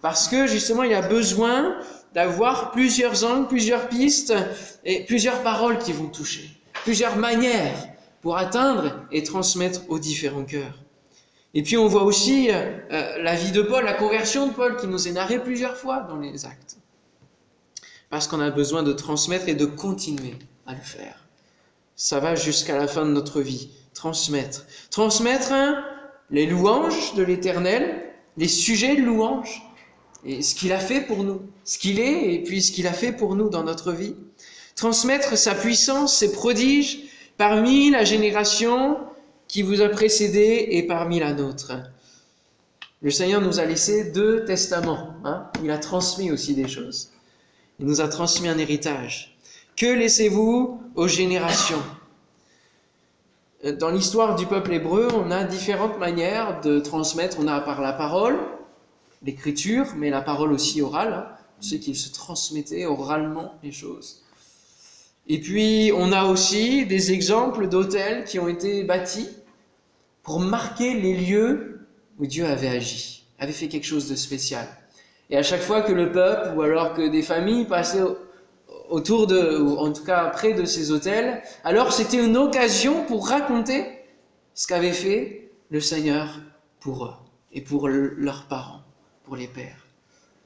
Parce 0.00 0.28
que 0.28 0.46
justement, 0.46 0.82
il 0.82 0.92
y 0.92 0.94
a 0.94 1.02
besoin 1.02 1.76
d'avoir 2.14 2.70
plusieurs 2.70 3.24
angles, 3.24 3.46
plusieurs 3.48 3.88
pistes 3.88 4.34
et 4.84 5.04
plusieurs 5.04 5.42
paroles 5.42 5.78
qui 5.78 5.92
vont 5.92 6.08
toucher, 6.08 6.48
plusieurs 6.84 7.16
manières 7.16 7.76
pour 8.20 8.36
atteindre 8.36 9.02
et 9.12 9.22
transmettre 9.22 9.82
aux 9.88 9.98
différents 9.98 10.44
cœurs. 10.44 10.78
Et 11.54 11.62
puis 11.62 11.76
on 11.76 11.88
voit 11.88 12.04
aussi 12.04 12.48
euh, 12.50 12.78
la 13.22 13.34
vie 13.34 13.52
de 13.52 13.62
Paul, 13.62 13.84
la 13.84 13.94
conversion 13.94 14.48
de 14.48 14.52
Paul 14.52 14.76
qui 14.76 14.86
nous 14.86 15.08
est 15.08 15.12
narrée 15.12 15.42
plusieurs 15.42 15.76
fois 15.76 16.00
dans 16.00 16.18
les 16.18 16.44
actes. 16.44 16.76
Parce 18.10 18.26
qu'on 18.26 18.40
a 18.40 18.50
besoin 18.50 18.82
de 18.82 18.92
transmettre 18.92 19.48
et 19.48 19.54
de 19.54 19.66
continuer 19.66 20.34
à 20.66 20.74
le 20.74 20.80
faire 20.80 21.28
ça 21.98 22.20
va 22.20 22.36
jusqu'à 22.36 22.78
la 22.78 22.86
fin 22.86 23.04
de 23.04 23.10
notre 23.10 23.42
vie. 23.42 23.70
Transmettre. 23.92 24.64
Transmettre 24.90 25.52
hein, 25.52 25.84
les 26.30 26.46
louanges 26.46 27.14
de 27.16 27.24
l'Éternel, 27.24 28.04
les 28.36 28.46
sujets 28.46 28.94
de 28.94 29.02
louanges, 29.02 29.62
et 30.24 30.40
ce 30.42 30.54
qu'il 30.54 30.72
a 30.72 30.78
fait 30.78 31.00
pour 31.00 31.24
nous, 31.24 31.42
ce 31.64 31.76
qu'il 31.76 31.98
est, 31.98 32.32
et 32.34 32.42
puis 32.44 32.62
ce 32.62 32.70
qu'il 32.70 32.86
a 32.86 32.92
fait 32.92 33.12
pour 33.12 33.34
nous 33.34 33.50
dans 33.50 33.64
notre 33.64 33.92
vie. 33.92 34.14
Transmettre 34.76 35.36
sa 35.36 35.56
puissance, 35.56 36.16
ses 36.16 36.30
prodiges, 36.30 37.00
parmi 37.38 37.90
la 37.90 38.04
génération 38.04 38.98
qui 39.46 39.62
vous 39.62 39.80
a 39.80 39.88
précédé 39.88 40.66
et 40.72 40.82
parmi 40.82 41.20
la 41.20 41.32
nôtre. 41.32 41.72
Le 43.00 43.10
Seigneur 43.10 43.40
nous 43.40 43.60
a 43.60 43.64
laissé 43.64 44.10
deux 44.10 44.44
testaments. 44.44 45.14
Hein. 45.24 45.46
Il 45.62 45.70
a 45.70 45.78
transmis 45.78 46.30
aussi 46.30 46.54
des 46.54 46.68
choses. 46.68 47.10
Il 47.78 47.86
nous 47.86 48.00
a 48.00 48.08
transmis 48.08 48.48
un 48.48 48.58
héritage. 48.58 49.38
Que 49.76 49.86
laissez-vous 49.86 50.82
aux 50.96 51.08
générations? 51.08 51.82
Dans 53.78 53.90
l'histoire 53.90 54.34
du 54.34 54.46
peuple 54.46 54.72
hébreu, 54.72 55.08
on 55.14 55.30
a 55.30 55.44
différentes 55.44 55.98
manières 55.98 56.60
de 56.60 56.80
transmettre. 56.80 57.38
On 57.40 57.46
a 57.46 57.60
par 57.60 57.80
la 57.80 57.92
parole, 57.92 58.38
l'écriture, 59.22 59.86
mais 59.96 60.10
la 60.10 60.20
parole 60.20 60.52
aussi 60.52 60.82
orale. 60.82 61.12
Hein. 61.12 61.26
On 61.60 61.78
qu'ils 61.78 61.96
se 61.96 62.12
transmettaient 62.12 62.86
oralement 62.86 63.54
les 63.62 63.72
choses. 63.72 64.24
Et 65.28 65.38
puis, 65.40 65.92
on 65.94 66.12
a 66.12 66.24
aussi 66.24 66.86
des 66.86 67.12
exemples 67.12 67.68
d'hôtels 67.68 68.24
qui 68.24 68.38
ont 68.38 68.48
été 68.48 68.82
bâtis 68.82 69.28
pour 70.22 70.40
marquer 70.40 70.94
les 70.94 71.14
lieux 71.14 71.86
où 72.18 72.26
Dieu 72.26 72.46
avait 72.46 72.68
agi, 72.68 73.24
avait 73.38 73.52
fait 73.52 73.68
quelque 73.68 73.86
chose 73.86 74.08
de 74.08 74.16
spécial. 74.16 74.66
Et 75.30 75.36
à 75.36 75.42
chaque 75.42 75.60
fois 75.60 75.82
que 75.82 75.92
le 75.92 76.10
peuple, 76.10 76.56
ou 76.56 76.62
alors 76.62 76.94
que 76.94 77.06
des 77.06 77.22
familles 77.22 77.66
passaient 77.66 78.02
autour 78.88 79.26
de, 79.26 79.58
ou 79.58 79.76
en 79.76 79.92
tout 79.92 80.04
cas 80.04 80.26
près 80.30 80.54
de 80.54 80.64
ces 80.64 80.90
hôtels, 80.90 81.42
alors 81.62 81.92
c'était 81.92 82.24
une 82.24 82.36
occasion 82.36 83.04
pour 83.04 83.28
raconter 83.28 83.84
ce 84.54 84.66
qu'avait 84.66 84.92
fait 84.92 85.50
le 85.70 85.80
Seigneur 85.80 86.40
pour 86.80 87.04
eux 87.04 87.14
et 87.52 87.60
pour 87.60 87.88
leurs 87.88 88.44
parents, 88.44 88.80
pour 89.24 89.36
les 89.36 89.46
pères. 89.46 89.86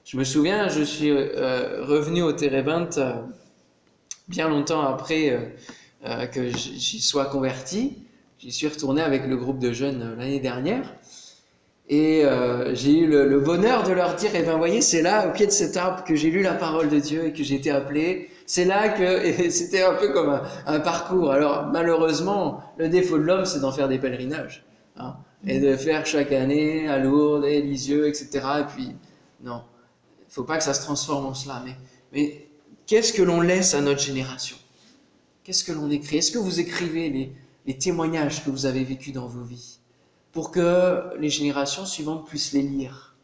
Je 0.05 0.17
me 0.17 0.25
souviens, 0.25 0.69
je 0.69 0.83
suis 0.83 1.11
euh, 1.11 1.85
revenu 1.85 2.23
au 2.23 2.33
Térébinthe 2.33 2.99
euh, 2.99 3.15
bien 4.33 4.49
longtemps 4.49 4.81
après 4.81 5.55
euh, 6.07 6.27
que 6.27 6.49
j'y 6.49 7.01
sois 7.01 7.27
converti. 7.27 7.99
J'y 8.39 8.51
suis 8.51 8.67
retourné 8.67 9.03
avec 9.03 9.27
le 9.27 9.37
groupe 9.37 9.59
de 9.59 9.73
jeunes 9.73 10.17
l'année 10.19 10.41
dernière. 10.41 10.93
Et 11.89 12.25
euh, 12.25 12.75
j'ai 12.75 13.01
eu 13.01 13.07
le, 13.07 13.39
bonheur 13.41 13.83
de 13.83 13.93
leur 13.93 14.15
dire, 14.15 14.31
eh 14.35 14.43
ben 14.43 14.57
voyez, 14.57 14.81
c'est 14.81 15.03
là, 15.03 15.29
au 15.29 15.33
pied 15.33 15.47
de 15.47 15.51
cet 15.51 15.77
arbre, 15.77 16.03
que 16.05 16.17
j'ai 16.17 16.31
lu 16.31 16.41
la 16.41 16.55
parole 16.55 16.89
de 16.89 16.99
Dieu 16.99 17.27
et 17.27 17.33
que 17.33 17.43
j'ai 17.43 17.57
été 17.57 17.71
appelé. 17.71 18.31
C'est 18.47 18.65
là 18.65 18.89
que 18.89 19.51
c'était 19.51 19.83
un 19.83 19.95
peu 19.95 20.09
comme 20.13 20.41
un, 20.67 20.81
parcours. 20.81 21.31
Alors 21.31 21.67
malheureusement, 21.67 22.63
le 22.79 22.89
défaut 22.89 23.19
de 23.19 23.25
l'homme, 23.25 23.45
c'est 23.45 23.61
d'en 23.61 23.73
faire 23.73 23.89
des 23.89 23.99
pèlerinages. 23.99 24.65
Hein, 24.97 25.17
et 25.47 25.59
de 25.59 25.77
faire 25.77 26.07
chaque 26.07 26.33
année 26.33 26.89
à 26.89 26.99
Lourdes 26.99 27.45
et 27.45 27.61
Lisieux, 27.61 28.07
etc. 28.07 28.41
Et 28.61 28.65
puis, 28.65 28.97
non, 29.43 29.63
il 30.21 30.33
faut 30.33 30.45
pas 30.45 30.57
que 30.57 30.65
ça 30.65 30.73
se 30.73 30.83
transforme 30.83 31.27
en 31.27 31.35
cela. 31.35 31.63
Mais 32.13 32.47
qu'est-ce 32.93 33.15
que 33.15 33.23
l'on 33.23 33.41
laisse 33.41 33.73
à 33.73 33.81
notre 33.81 34.03
génération? 34.03 34.59
Qu'est-ce 35.45 35.65
que 35.65 35.73
l'on 35.73 35.91
écrit? 35.91 36.19
Est-ce 36.19 36.31
que 36.31 36.39
vous 36.39 36.61
écrivez 36.61 37.33
les, 37.65 37.79
témoignages 37.79 38.45
que 38.45 38.51
vous 38.51 38.67
avez 38.67 38.85
vécus 38.85 39.15
dans 39.15 39.27
vos 39.27 39.43
vies 39.43 39.79
pour 40.31 40.51
que 40.51 41.17
les 41.19 41.31
générations 41.31 41.87
suivantes 41.87 42.29
puissent 42.29 42.53
les 42.53 42.61
lire? 42.61 43.17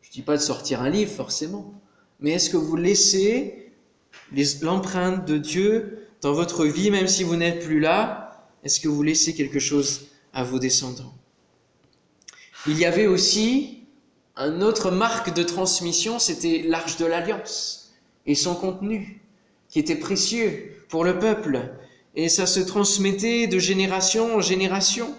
Je 0.00 0.08
ne 0.08 0.12
dis 0.14 0.22
pas 0.22 0.38
de 0.38 0.40
sortir 0.40 0.80
un 0.80 0.88
livre 0.88 1.12
forcément, 1.12 1.74
mais 2.20 2.30
est-ce 2.30 2.48
que 2.48 2.56
vous 2.56 2.74
laissez 2.74 3.70
l'empreinte 4.62 5.26
de 5.26 5.36
Dieu 5.36 6.08
dans 6.22 6.32
votre 6.32 6.64
vie, 6.64 6.90
même 6.90 7.06
si 7.06 7.22
vous 7.22 7.36
n'êtes 7.36 7.62
plus 7.66 7.80
là? 7.80 8.48
Est-ce 8.64 8.80
que 8.80 8.88
vous 8.88 9.02
laissez 9.02 9.34
quelque 9.34 9.58
chose 9.58 10.06
à 10.32 10.42
vos 10.42 10.58
descendants? 10.58 11.12
Il 12.66 12.78
y 12.78 12.86
avait 12.86 13.08
aussi 13.08 13.84
une 14.38 14.62
autre 14.62 14.90
marque 14.90 15.34
de 15.34 15.42
transmission, 15.42 16.18
c'était 16.18 16.64
l'Arche 16.66 16.96
de 16.96 17.04
l'Alliance 17.04 17.85
et 18.26 18.34
son 18.34 18.54
contenu, 18.54 19.20
qui 19.68 19.78
était 19.78 19.96
précieux 19.96 20.72
pour 20.88 21.04
le 21.04 21.18
peuple, 21.18 21.70
et 22.14 22.28
ça 22.28 22.46
se 22.46 22.60
transmettait 22.60 23.46
de 23.46 23.58
génération 23.58 24.36
en 24.36 24.40
génération 24.40 25.14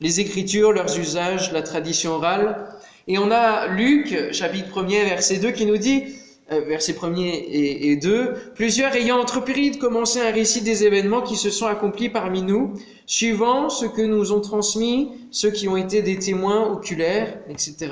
les 0.00 0.20
Écritures, 0.20 0.72
leurs 0.72 0.98
usages, 0.98 1.52
la 1.52 1.62
tradition 1.62 2.12
orale. 2.12 2.68
Et 3.08 3.18
on 3.18 3.30
a 3.30 3.66
Luc, 3.66 4.32
chapitre 4.32 4.68
1er, 4.68 5.08
verset 5.08 5.38
2, 5.38 5.50
qui 5.50 5.66
nous 5.66 5.76
dit, 5.76 6.04
euh, 6.52 6.60
verset 6.60 6.92
1er 6.92 7.46
et, 7.50 7.96
2, 7.96 8.52
Plusieurs 8.54 8.94
ayant 8.94 9.18
entrepris 9.18 9.72
de 9.72 9.76
commencer 9.76 10.20
un 10.20 10.30
récit 10.30 10.60
des 10.60 10.84
événements 10.84 11.22
qui 11.22 11.36
se 11.36 11.50
sont 11.50 11.66
accomplis 11.66 12.10
parmi 12.10 12.42
nous, 12.42 12.74
suivant 13.06 13.70
ce 13.70 13.86
que 13.86 14.02
nous 14.02 14.32
ont 14.32 14.40
transmis 14.40 15.10
ceux 15.30 15.50
qui 15.50 15.68
ont 15.68 15.76
été 15.76 16.02
des 16.02 16.18
témoins 16.18 16.70
oculaires, 16.70 17.38
etc. 17.48 17.88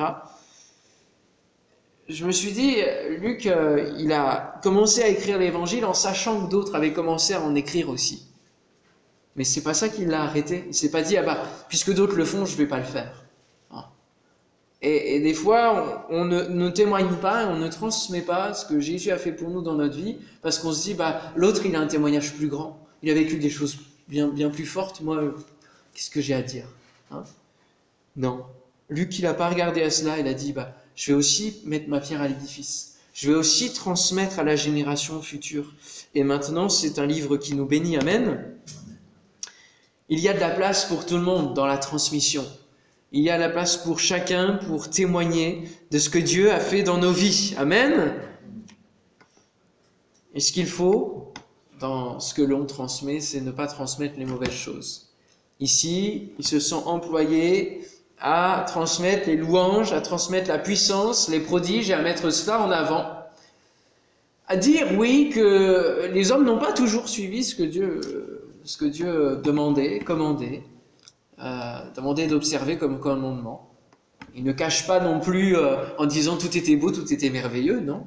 Je 2.08 2.24
me 2.24 2.30
suis 2.30 2.52
dit, 2.52 2.76
Luc, 3.18 3.46
euh, 3.46 3.92
il 3.98 4.12
a 4.12 4.60
commencé 4.62 5.02
à 5.02 5.08
écrire 5.08 5.38
l'évangile 5.38 5.84
en 5.84 5.94
sachant 5.94 6.44
que 6.46 6.50
d'autres 6.50 6.76
avaient 6.76 6.92
commencé 6.92 7.34
à 7.34 7.40
en 7.40 7.54
écrire 7.56 7.88
aussi. 7.88 8.28
Mais 9.34 9.42
c'est 9.42 9.62
pas 9.62 9.74
ça 9.74 9.88
qui 9.88 10.04
l'a 10.04 10.22
arrêté. 10.22 10.64
Il 10.68 10.74
s'est 10.74 10.90
pas 10.90 11.02
dit, 11.02 11.16
ah 11.16 11.22
bah, 11.22 11.42
puisque 11.68 11.92
d'autres 11.92 12.14
le 12.14 12.24
font, 12.24 12.44
je 12.46 12.56
vais 12.56 12.66
pas 12.66 12.78
le 12.78 12.84
faire. 12.84 13.24
Ah. 13.72 13.90
Et, 14.82 15.18
des 15.18 15.34
fois, 15.34 16.06
on, 16.08 16.24
ne, 16.24 16.68
témoigne 16.70 17.16
pas, 17.16 17.48
on 17.48 17.58
ne 17.58 17.68
transmet 17.68 18.22
pas 18.22 18.54
ce 18.54 18.64
que 18.66 18.78
Jésus 18.78 19.10
a 19.10 19.18
fait 19.18 19.32
pour 19.32 19.50
nous 19.50 19.60
dans 19.60 19.74
notre 19.74 19.96
vie, 19.96 20.16
parce 20.42 20.60
qu'on 20.60 20.72
se 20.72 20.84
dit, 20.84 20.94
bah, 20.94 21.20
l'autre, 21.34 21.66
il 21.66 21.74
a 21.74 21.80
un 21.80 21.88
témoignage 21.88 22.34
plus 22.34 22.48
grand. 22.48 22.78
Il 23.02 23.10
a 23.10 23.14
vécu 23.14 23.36
des 23.36 23.50
choses 23.50 23.78
bien, 24.06 24.28
bien 24.28 24.48
plus 24.48 24.64
fortes. 24.64 25.00
Moi, 25.00 25.34
qu'est-ce 25.92 26.10
que 26.10 26.20
j'ai 26.20 26.34
à 26.34 26.42
dire 26.42 26.66
hein? 27.10 27.24
Non. 28.16 28.44
Luc, 28.90 29.18
il 29.18 29.22
n'a 29.22 29.34
pas 29.34 29.48
regardé 29.48 29.82
à 29.82 29.90
cela. 29.90 30.20
Il 30.20 30.28
a 30.28 30.34
dit, 30.34 30.52
bah, 30.52 30.72
je 30.96 31.12
vais 31.12 31.18
aussi 31.18 31.60
mettre 31.64 31.88
ma 31.88 32.00
pierre 32.00 32.22
à 32.22 32.28
l'édifice. 32.28 32.94
Je 33.12 33.30
vais 33.30 33.36
aussi 33.36 33.72
transmettre 33.72 34.38
à 34.38 34.44
la 34.44 34.56
génération 34.56 35.22
future. 35.22 35.72
Et 36.14 36.24
maintenant, 36.24 36.68
c'est 36.68 36.98
un 36.98 37.06
livre 37.06 37.36
qui 37.36 37.54
nous 37.54 37.66
bénit. 37.66 37.96
Amen. 37.96 38.54
Il 40.08 40.20
y 40.20 40.28
a 40.28 40.32
de 40.32 40.40
la 40.40 40.50
place 40.50 40.86
pour 40.86 41.06
tout 41.06 41.16
le 41.16 41.22
monde 41.22 41.54
dans 41.54 41.66
la 41.66 41.78
transmission. 41.78 42.44
Il 43.12 43.22
y 43.22 43.30
a 43.30 43.36
de 43.36 43.42
la 43.42 43.48
place 43.48 43.76
pour 43.76 44.00
chacun 44.00 44.58
pour 44.66 44.90
témoigner 44.90 45.68
de 45.90 45.98
ce 45.98 46.10
que 46.10 46.18
Dieu 46.18 46.50
a 46.50 46.60
fait 46.60 46.82
dans 46.82 46.98
nos 46.98 47.12
vies. 47.12 47.54
Amen. 47.58 48.14
Et 50.34 50.40
ce 50.40 50.52
qu'il 50.52 50.66
faut 50.66 51.32
dans 51.78 52.20
ce 52.20 52.34
que 52.34 52.42
l'on 52.42 52.64
transmet, 52.64 53.20
c'est 53.20 53.40
ne 53.40 53.50
pas 53.50 53.66
transmettre 53.66 54.18
les 54.18 54.24
mauvaises 54.24 54.50
choses? 54.50 55.14
Ici, 55.60 56.32
ils 56.38 56.46
se 56.46 56.60
sont 56.60 56.84
employés 56.86 57.82
à 58.20 58.64
transmettre 58.66 59.28
les 59.28 59.36
louanges, 59.36 59.92
à 59.92 60.00
transmettre 60.00 60.48
la 60.48 60.58
puissance, 60.58 61.28
les 61.28 61.40
prodiges 61.40 61.90
et 61.90 61.94
à 61.94 62.02
mettre 62.02 62.30
cela 62.30 62.60
en 62.60 62.70
avant. 62.70 63.06
À 64.48 64.56
dire, 64.56 64.86
oui, 64.96 65.30
que 65.34 66.08
les 66.12 66.30
hommes 66.30 66.44
n'ont 66.44 66.58
pas 66.58 66.72
toujours 66.72 67.08
suivi 67.08 67.44
ce 67.44 67.54
que 67.54 67.64
Dieu 67.64 68.00
ce 68.66 68.76
que 68.76 68.84
Dieu 68.84 69.40
demandait, 69.42 70.00
commandait, 70.00 70.62
euh, 71.38 71.90
demandait 71.94 72.26
d'observer 72.26 72.76
comme 72.76 72.98
commandement. 72.98 73.70
Il 74.34 74.44
ne 74.44 74.52
cache 74.52 74.86
pas 74.86 75.00
non 75.00 75.20
plus 75.20 75.56
euh, 75.56 75.76
en 75.98 76.06
disant 76.06 76.36
tout 76.36 76.54
était 76.56 76.76
beau, 76.76 76.90
tout 76.90 77.10
était 77.12 77.30
merveilleux, 77.30 77.80
non. 77.80 78.06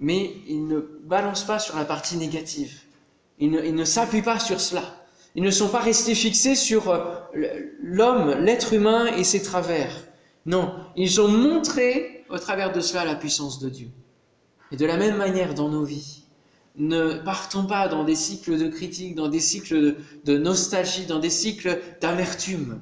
Mais 0.00 0.32
il 0.48 0.66
ne 0.66 0.80
balance 0.80 1.44
pas 1.44 1.58
sur 1.58 1.76
la 1.76 1.84
partie 1.84 2.16
négative. 2.16 2.80
Il 3.38 3.50
ne, 3.50 3.84
s'appuie 3.84 4.22
pas 4.22 4.38
sur 4.38 4.60
cela. 4.60 4.82
Ils 5.34 5.42
ne 5.42 5.50
sont 5.50 5.68
pas 5.68 5.80
restés 5.80 6.14
fixés 6.14 6.54
sur 6.54 6.90
euh, 6.90 7.00
l'homme, 7.82 8.34
l'être 8.40 8.74
humain 8.74 9.06
et 9.16 9.24
ses 9.24 9.42
travers. 9.42 10.04
Non, 10.44 10.74
ils 10.96 11.20
ont 11.20 11.28
montré 11.28 12.24
au 12.28 12.38
travers 12.38 12.72
de 12.72 12.80
cela 12.80 13.04
la 13.04 13.14
puissance 13.14 13.58
de 13.60 13.68
Dieu. 13.68 13.88
Et 14.70 14.76
de 14.76 14.86
la 14.86 14.96
même 14.96 15.16
manière 15.16 15.54
dans 15.54 15.68
nos 15.68 15.84
vies, 15.84 16.24
ne 16.76 17.14
partons 17.24 17.66
pas 17.66 17.88
dans 17.88 18.04
des 18.04 18.14
cycles 18.14 18.58
de 18.58 18.68
critique, 18.68 19.14
dans 19.14 19.28
des 19.28 19.40
cycles 19.40 19.96
de, 20.24 20.38
nostalgie, 20.38 21.06
dans 21.06 21.18
des 21.18 21.30
cycles 21.30 21.78
d'amertume, 22.00 22.80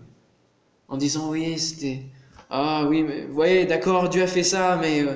en 0.89 0.97
disant 0.97 1.31
oui, 1.31 1.59
c'était 1.59 2.03
ah 2.51 2.87
oui, 2.89 3.05
mais 3.05 3.27
vous 3.27 3.35
voyez, 3.35 3.65
d'accord, 3.65 4.09
Dieu 4.09 4.23
a 4.23 4.27
fait 4.27 4.43
ça, 4.43 4.77
mais 4.81 5.03
euh, 5.03 5.15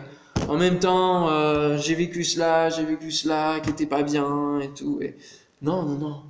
en 0.48 0.56
même 0.56 0.78
temps, 0.78 1.28
euh, 1.30 1.76
j'ai 1.78 1.96
vécu 1.96 2.22
cela, 2.22 2.70
j'ai 2.70 2.84
vécu 2.84 3.10
cela, 3.10 3.58
qui 3.60 3.70
n'était 3.70 3.86
pas 3.86 4.04
bien 4.04 4.60
et 4.60 4.68
tout. 4.68 5.00
Et... 5.02 5.16
Non, 5.60 5.82
non, 5.82 5.98
non. 5.98 6.22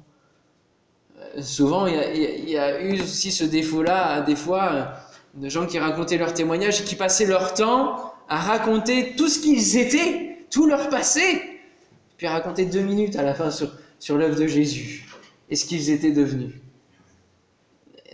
Euh, 1.36 1.42
souvent, 1.42 1.86
il 1.86 2.48
y, 2.48 2.58
a 2.58 2.80
eu 2.80 3.00
aussi 3.00 3.32
ce 3.32 3.44
défaut-là, 3.44 4.22
des 4.22 4.36
fois, 4.36 4.94
de 5.34 5.48
gens 5.48 5.66
qui 5.66 5.78
racontaient 5.78 6.18
leurs 6.18 6.34
témoignages 6.34 6.80
et 6.80 6.84
qui 6.84 6.96
passaient 6.96 7.26
leur 7.26 7.54
temps 7.54 8.12
à 8.28 8.38
raconter 8.38 9.14
tout 9.16 9.28
ce 9.28 9.38
qu'ils 9.40 9.76
étaient, 9.76 10.38
tout 10.50 10.66
leur 10.66 10.88
passé, 10.88 11.42
puis 12.16 12.26
raconter 12.26 12.66
deux 12.66 12.80
minutes 12.80 13.16
à 13.16 13.22
la 13.22 13.34
fin 13.34 13.50
sur, 13.50 13.72
sur 13.98 14.16
l'œuvre 14.16 14.38
de 14.38 14.46
Jésus 14.46 15.06
et 15.50 15.56
ce 15.56 15.66
qu'ils 15.66 15.90
étaient 15.90 16.12
devenus. 16.12 16.54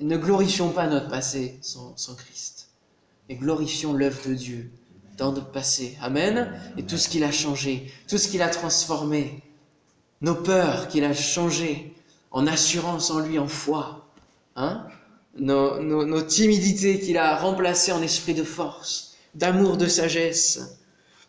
Ne 0.01 0.17
glorifions 0.17 0.71
pas 0.71 0.87
notre 0.87 1.09
passé 1.09 1.59
sans, 1.61 1.97
sans 1.97 2.15
Christ, 2.15 2.71
mais 3.29 3.35
glorifions 3.37 3.93
l'œuvre 3.93 4.29
de 4.29 4.35
Dieu 4.35 4.71
dans 5.19 5.33
notre 5.33 5.51
passé. 5.51 5.99
Amen. 6.01 6.59
Et 6.79 6.83
tout 6.85 6.97
ce 6.97 7.09
qu'il 7.09 7.23
a 7.25 7.31
changé, 7.31 7.93
tout 8.09 8.17
ce 8.17 8.29
qu'il 8.29 8.41
a 8.41 8.49
transformé, 8.49 9.43
nos 10.23 10.35
peurs 10.35 10.89
qu'il 10.89 11.05
a 11.05 11.13
changées 11.13 11.95
en 12.31 12.47
assurance 12.47 13.11
en 13.11 13.21
lui, 13.21 13.39
en 13.39 13.49
foi, 13.49 14.09
hein? 14.57 14.87
nos, 15.37 15.81
nos, 15.81 16.05
nos 16.05 16.23
timidités 16.23 17.01
qu'il 17.01 17.19
a 17.19 17.37
remplacées 17.37 17.93
en 17.93 18.03
esprit 18.03 18.35
de 18.35 18.45
force, 18.45 19.17
d'amour, 19.35 19.77
de 19.77 19.87
sagesse, 19.87 20.79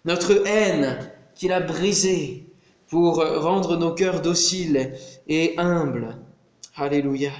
notre 0.05 0.45
haine 0.47 1.11
qu'il 1.35 1.51
a 1.51 1.59
brisée 1.59 2.47
pour 2.87 3.17
rendre 3.17 3.77
nos 3.77 3.93
cœurs 3.93 4.21
dociles 4.21 4.95
et 5.27 5.55
humbles. 5.57 6.17
Alléluia. 6.75 7.31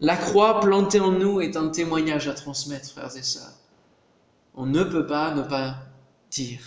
La 0.00 0.16
croix 0.16 0.60
plantée 0.60 1.00
en 1.00 1.12
nous 1.12 1.40
est 1.40 1.56
un 1.56 1.68
témoignage 1.68 2.28
à 2.28 2.34
transmettre, 2.34 2.90
frères 2.90 3.16
et 3.16 3.22
sœurs. 3.22 3.54
On 4.54 4.66
ne 4.66 4.84
peut 4.84 5.06
pas 5.06 5.34
ne 5.34 5.42
pas 5.42 5.76
dire 6.30 6.60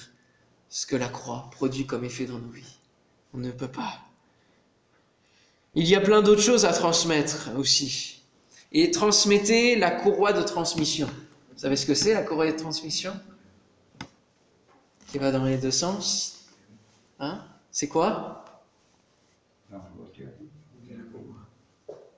ce 0.67 0.85
que 0.85 0.95
la 0.95 1.09
croix 1.09 1.49
produit 1.51 1.85
comme 1.85 2.03
effet 2.03 2.25
dans 2.25 2.39
nos 2.39 2.49
vies. 2.49 2.77
On 3.33 3.37
ne 3.37 3.51
peut 3.51 3.67
pas. 3.67 3.99
Il 5.79 5.87
y 5.87 5.95
a 5.95 6.01
plein 6.01 6.21
d'autres 6.21 6.41
choses 6.41 6.65
à 6.65 6.73
transmettre 6.73 7.51
aussi. 7.57 8.21
Et 8.73 8.91
transmettez 8.91 9.77
la 9.77 9.89
courroie 9.89 10.33
de 10.33 10.41
transmission. 10.41 11.07
Vous 11.53 11.59
savez 11.59 11.77
ce 11.77 11.85
que 11.85 11.93
c'est 11.93 12.13
la 12.13 12.21
courroie 12.21 12.51
de 12.51 12.57
transmission? 12.57 13.13
Qui 15.07 15.19
va 15.19 15.31
dans 15.31 15.45
les 15.45 15.55
deux 15.55 15.71
sens? 15.71 16.49
Hein? 17.17 17.45
C'est 17.71 17.87
quoi? 17.87 18.43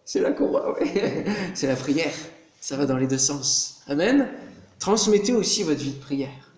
C'est 0.05 0.21
la 0.21 0.31
courroie, 0.31 0.75
oui. 0.81 0.91
C'est 1.53 1.67
la 1.67 1.75
prière. 1.75 2.13
Ça 2.59 2.77
va 2.77 2.87
dans 2.87 2.97
les 2.97 3.05
deux 3.05 3.19
sens. 3.19 3.83
Amen? 3.85 4.27
Transmettez 4.79 5.33
aussi 5.33 5.61
votre 5.61 5.81
vie 5.81 5.93
de 5.93 6.01
prière. 6.01 6.50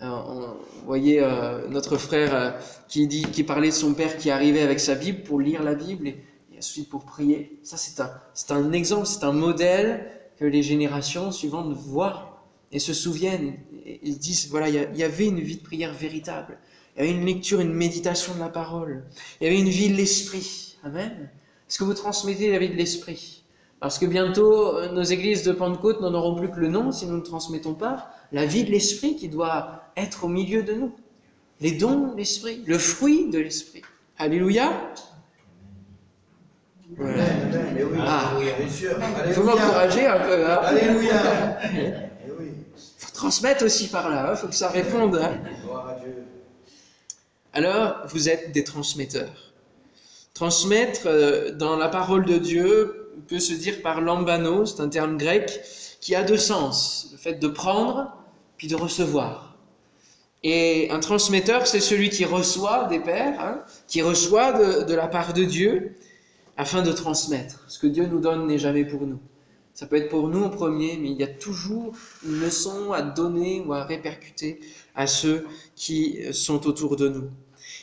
Vous 0.00 0.86
voyez 0.86 1.20
euh, 1.20 1.68
notre 1.68 1.96
frère 1.98 2.34
euh, 2.34 2.50
qui, 2.88 3.44
parlait 3.44 3.68
de 3.68 3.74
son 3.74 3.94
père 3.94 4.16
qui 4.16 4.30
arrivait 4.30 4.62
avec 4.62 4.80
sa 4.80 4.94
Bible 4.94 5.22
pour 5.22 5.40
lire 5.40 5.62
la 5.62 5.74
Bible 5.74 6.08
et, 6.08 6.16
ensuite 6.58 6.88
pour 6.88 7.04
prier. 7.04 7.58
Ça, 7.62 7.76
c'est 7.76 8.00
un, 8.00 8.10
c'est 8.34 8.50
un 8.52 8.72
exemple, 8.72 9.06
c'est 9.06 9.24
un 9.24 9.32
modèle 9.32 10.10
que 10.38 10.44
les 10.44 10.62
générations 10.62 11.32
suivantes 11.32 11.72
voient 11.74 12.46
et 12.72 12.78
se 12.78 12.94
souviennent. 12.94 13.56
Ils 14.02 14.18
disent, 14.18 14.48
voilà, 14.48 14.68
il 14.68 14.96
y 14.96 15.02
avait 15.02 15.26
une 15.26 15.40
vie 15.40 15.56
de 15.56 15.62
prière 15.62 15.92
véritable. 15.92 16.58
Il 16.96 17.04
y 17.04 17.08
avait 17.08 17.16
une 17.16 17.24
lecture, 17.24 17.60
une 17.60 17.72
méditation 17.72 18.34
de 18.34 18.40
la 18.40 18.48
parole. 18.48 19.04
Il 19.40 19.44
y 19.44 19.46
avait 19.48 19.60
une 19.60 19.68
vie 19.68 19.90
de 19.90 19.96
l'esprit. 19.96 20.76
Amen. 20.82 21.30
Est-ce 21.68 21.78
que 21.78 21.84
vous 21.84 21.94
transmettez 21.94 22.50
la 22.50 22.58
vie 22.58 22.68
de 22.68 22.74
l'esprit? 22.74 23.44
Parce 23.80 23.98
que 23.98 24.04
bientôt, 24.04 24.76
euh, 24.76 24.92
nos 24.92 25.02
églises 25.02 25.42
de 25.42 25.52
Pentecôte 25.52 26.00
n'en 26.02 26.12
auront 26.12 26.34
plus 26.36 26.50
que 26.50 26.60
le 26.60 26.68
nom 26.68 26.92
si 26.92 27.06
nous 27.06 27.16
ne 27.16 27.22
transmettons 27.22 27.74
pas 27.74 28.10
la 28.30 28.44
vie 28.44 28.64
de 28.64 28.70
l'esprit 28.70 29.16
qui 29.16 29.28
doit 29.28 29.84
être 29.96 30.24
au 30.24 30.28
milieu 30.28 30.62
de 30.62 30.74
nous. 30.74 30.94
Les 31.60 31.72
dons 31.72 32.12
de 32.12 32.16
l'esprit, 32.16 32.62
le 32.66 32.78
fruit 32.78 33.30
de 33.30 33.38
l'esprit. 33.38 33.82
Alléluia. 34.18 34.70
Ah, 38.00 38.32
il 39.26 39.32
faut 39.32 39.42
m'encourager 39.44 40.06
un 40.06 40.20
peu. 40.20 40.46
Hein. 40.46 40.60
Alléluia. 40.62 41.58
Il 42.82 43.06
faut 43.06 43.12
transmettre 43.14 43.64
aussi 43.64 43.88
par 43.88 44.10
là, 44.10 44.26
il 44.26 44.32
hein. 44.32 44.36
faut 44.36 44.46
que 44.46 44.54
ça 44.54 44.68
réponde. 44.68 45.16
Hein. 45.16 45.40
Alors, 47.52 48.02
vous 48.08 48.28
êtes 48.28 48.52
des 48.52 48.62
transmetteurs. 48.62 49.52
Transmettre 50.34 51.02
euh, 51.06 51.50
dans 51.52 51.76
la 51.76 51.88
parole 51.88 52.24
de 52.26 52.38
Dieu 52.38 53.09
peut 53.20 53.40
se 53.40 53.52
dire 53.52 53.82
par 53.82 54.00
lambano, 54.00 54.66
c'est 54.66 54.80
un 54.80 54.88
terme 54.88 55.16
grec 55.16 55.60
qui 56.00 56.14
a 56.14 56.22
deux 56.22 56.38
sens. 56.38 57.08
Le 57.12 57.18
fait 57.18 57.34
de 57.34 57.48
prendre, 57.48 58.12
puis 58.56 58.68
de 58.68 58.76
recevoir. 58.76 59.56
Et 60.42 60.90
un 60.90 61.00
transmetteur, 61.00 61.66
c'est 61.66 61.80
celui 61.80 62.08
qui 62.08 62.24
reçoit 62.24 62.84
des 62.84 63.00
pères, 63.00 63.40
hein, 63.40 63.62
qui 63.86 64.00
reçoit 64.00 64.52
de, 64.84 64.94
la 64.94 65.06
part 65.06 65.34
de 65.34 65.44
Dieu, 65.44 65.96
afin 66.56 66.82
de 66.82 66.92
transmettre. 66.92 67.64
Ce 67.68 67.78
que 67.78 67.86
Dieu 67.86 68.06
nous 68.06 68.20
donne 68.20 68.46
n'est 68.46 68.58
jamais 68.58 68.84
pour 68.84 69.06
nous. 69.06 69.18
Ça 69.74 69.86
peut 69.86 69.96
être 69.96 70.08
pour 70.08 70.28
nous 70.28 70.42
en 70.42 70.50
premier, 70.50 70.98
mais 71.00 71.10
il 71.10 71.16
y 71.16 71.22
a 71.22 71.26
toujours 71.26 71.94
une 72.26 72.40
leçon 72.40 72.92
à 72.92 73.02
donner 73.02 73.62
ou 73.66 73.72
à 73.72 73.84
répercuter 73.84 74.60
à 74.94 75.06
ceux 75.06 75.46
qui 75.74 76.18
sont 76.32 76.66
autour 76.66 76.96
de 76.96 77.08
nous. 77.08 77.30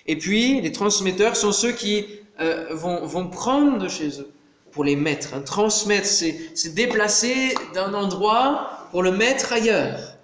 Et 0.06 0.18
puis, 0.18 0.62
les 0.62 0.72
transmetteurs 0.72 1.36
sont 1.36 1.52
ceux 1.52 1.72
qui 1.72 2.06
euh, 2.40 2.68
vont, 2.72 3.06
vont, 3.06 3.28
prendre 3.30 3.80
de 3.80 3.88
chez 3.88 4.20
eux 4.20 4.30
pour 4.78 4.84
les 4.84 4.96
mettre. 4.96 5.34
Un 5.34 5.42
transmettre, 5.42 6.06
c'est 6.06 6.76
déplacer 6.76 7.56
d'un 7.74 7.96
endroit 7.96 8.70
pour 8.92 9.02
le 9.02 9.12
mettre 9.12 9.52
ailleurs. 9.52 10.20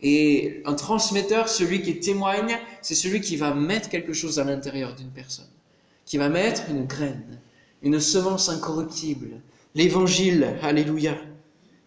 Et 0.00 0.62
un 0.64 0.72
transmetteur, 0.72 1.50
celui 1.50 1.82
qui 1.82 2.00
témoigne, 2.00 2.58
c'est 2.80 2.94
celui 2.94 3.20
qui 3.20 3.36
va 3.36 3.52
mettre 3.52 3.90
quelque 3.90 4.14
chose 4.14 4.38
à 4.38 4.44
l'intérieur 4.44 4.94
d'une 4.94 5.10
personne, 5.10 5.52
qui 6.06 6.16
va 6.16 6.30
mettre 6.30 6.62
une 6.70 6.86
graine, 6.86 7.40
une 7.82 8.00
semence 8.00 8.48
incorruptible, 8.48 9.42
l'évangile, 9.74 10.56
alléluia. 10.62 11.14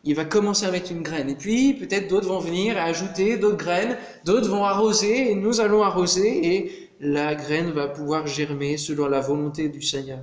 Il 0.03 0.13
va 0.13 0.23
commencer 0.23 0.67
à 0.67 0.71
mettre 0.71 0.91
une 0.91 1.01
graine. 1.01 1.32
Et 1.32 1.36
puis, 1.36 1.73
peut-être 1.73 2.10
d'autres 2.10 2.27
vont 2.27 2.39
venir 2.39 2.77
ajouter 2.77 3.38
d'autres 3.38 3.58
graines, 3.58 3.97
d'autres 4.23 4.49
vont 4.49 4.65
arroser, 4.65 5.32
et 5.32 5.36
nous 5.36 5.62
allons 5.62 5.82
arroser, 5.82 6.56
et 6.56 6.91
la 6.99 7.34
graine 7.34 7.71
va 7.71 7.88
pouvoir 7.88 8.27
germer 8.27 8.77
selon 8.77 9.08
la 9.08 9.19
volonté 9.19 9.67
du 9.67 9.82
Seigneur. 9.82 10.19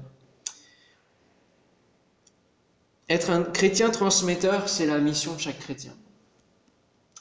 Être 3.14 3.31
un 3.31 3.44
chrétien 3.44 3.90
transmetteur, 3.90 4.68
c'est 4.68 4.87
la 4.87 4.98
mission 4.98 5.35
de 5.35 5.40
chaque 5.40 5.61
chrétien. 5.61 5.96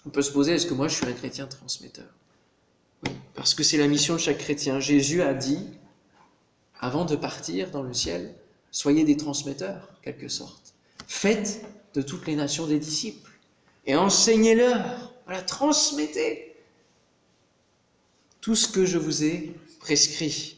On 0.08 0.10
peut 0.10 0.24
se 0.24 0.32
poser, 0.32 0.54
est-ce 0.54 0.66
que 0.66 0.74
moi 0.74 0.88
je 0.88 0.96
suis 0.96 1.06
un 1.06 1.14
chrétien 1.14 1.46
transmetteur? 1.46 2.08
Parce 3.36 3.54
que 3.54 3.62
c'est 3.62 3.78
la 3.78 3.88
mission 3.88 4.16
de 4.16 4.20
chaque 4.20 4.40
chrétien. 4.40 4.80
Jésus 4.80 5.22
a 5.22 5.36
dit, 5.36 5.64
avant 6.80 7.06
de 7.06 7.16
partir 7.16 7.70
dans 7.70 7.84
le 7.84 7.94
ciel, 7.94 8.34
soyez 8.72 9.04
des 9.04 9.18
transmetteurs, 9.18 9.88
quelque 10.02 10.30
sorte. 10.30 10.74
Faites 11.06 11.64
de 11.94 12.02
toutes 12.02 12.26
les 12.26 12.36
nations 12.36 12.66
des 12.66 12.80
disciples 12.80 13.30
et 13.86 13.96
enseignez-leur. 13.96 15.14
Voilà, 15.26 15.44
transmettez 15.44 16.56
tout 18.42 18.56
ce 18.56 18.68
que 18.68 18.84
je 18.84 18.98
vous 18.98 19.24
ai 19.24 19.56
prescrit. 19.80 20.58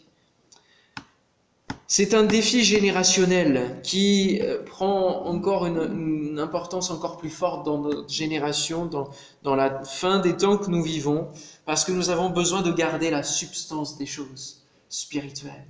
C'est 1.88 2.16
un 2.16 2.24
défi 2.24 2.64
générationnel 2.64 3.80
qui 3.84 4.40
euh, 4.42 4.64
prend 4.64 5.26
encore 5.26 5.68
une, 5.68 6.40
importance 6.40 6.92
encore 6.92 7.18
plus 7.18 7.30
forte 7.30 7.66
dans 7.66 7.78
notre 7.78 8.10
génération, 8.10 8.86
dans, 8.86 9.10
dans 9.44 9.56
la 9.56 9.84
fin 9.86 10.20
des 10.20 10.36
temps 10.36 10.58
que 10.58 10.70
nous 10.70 10.84
vivons, 10.84 11.30
parce 11.66 11.86
que 11.86 11.94
nous 11.94 12.10
avons 12.10 12.30
besoin 12.30 12.62
de 12.62 12.72
garder 12.72 13.10
la 13.10 13.24
substance 13.24 13.98
des 13.98 14.06
choses 14.06 14.64
spirituelles. 14.90 15.66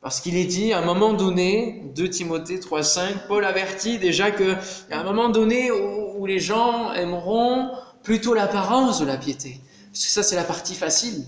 Parce 0.00 0.20
qu'il 0.20 0.36
est 0.36 0.46
dit, 0.46 0.72
à 0.72 0.78
un 0.78 0.84
moment 0.84 1.12
donné, 1.12 1.82
2 1.94 2.08
Timothée 2.08 2.58
3.5, 2.58 3.26
Paul 3.28 3.44
avertit 3.44 3.98
déjà 3.98 4.26
a 4.26 4.98
un 4.98 5.04
moment 5.04 5.28
donné 5.28 5.70
où, 5.70 6.20
où 6.20 6.26
les 6.26 6.38
gens 6.38 6.92
aimeront 6.92 7.72
plutôt 8.02 8.32
l'apparence 8.32 9.00
de 9.00 9.04
la 9.04 9.16
piété. 9.16 9.60
Parce 9.92 10.04
que 10.04 10.10
ça, 10.10 10.22
c'est 10.22 10.36
la 10.36 10.44
partie 10.44 10.74
facile. 10.74 11.24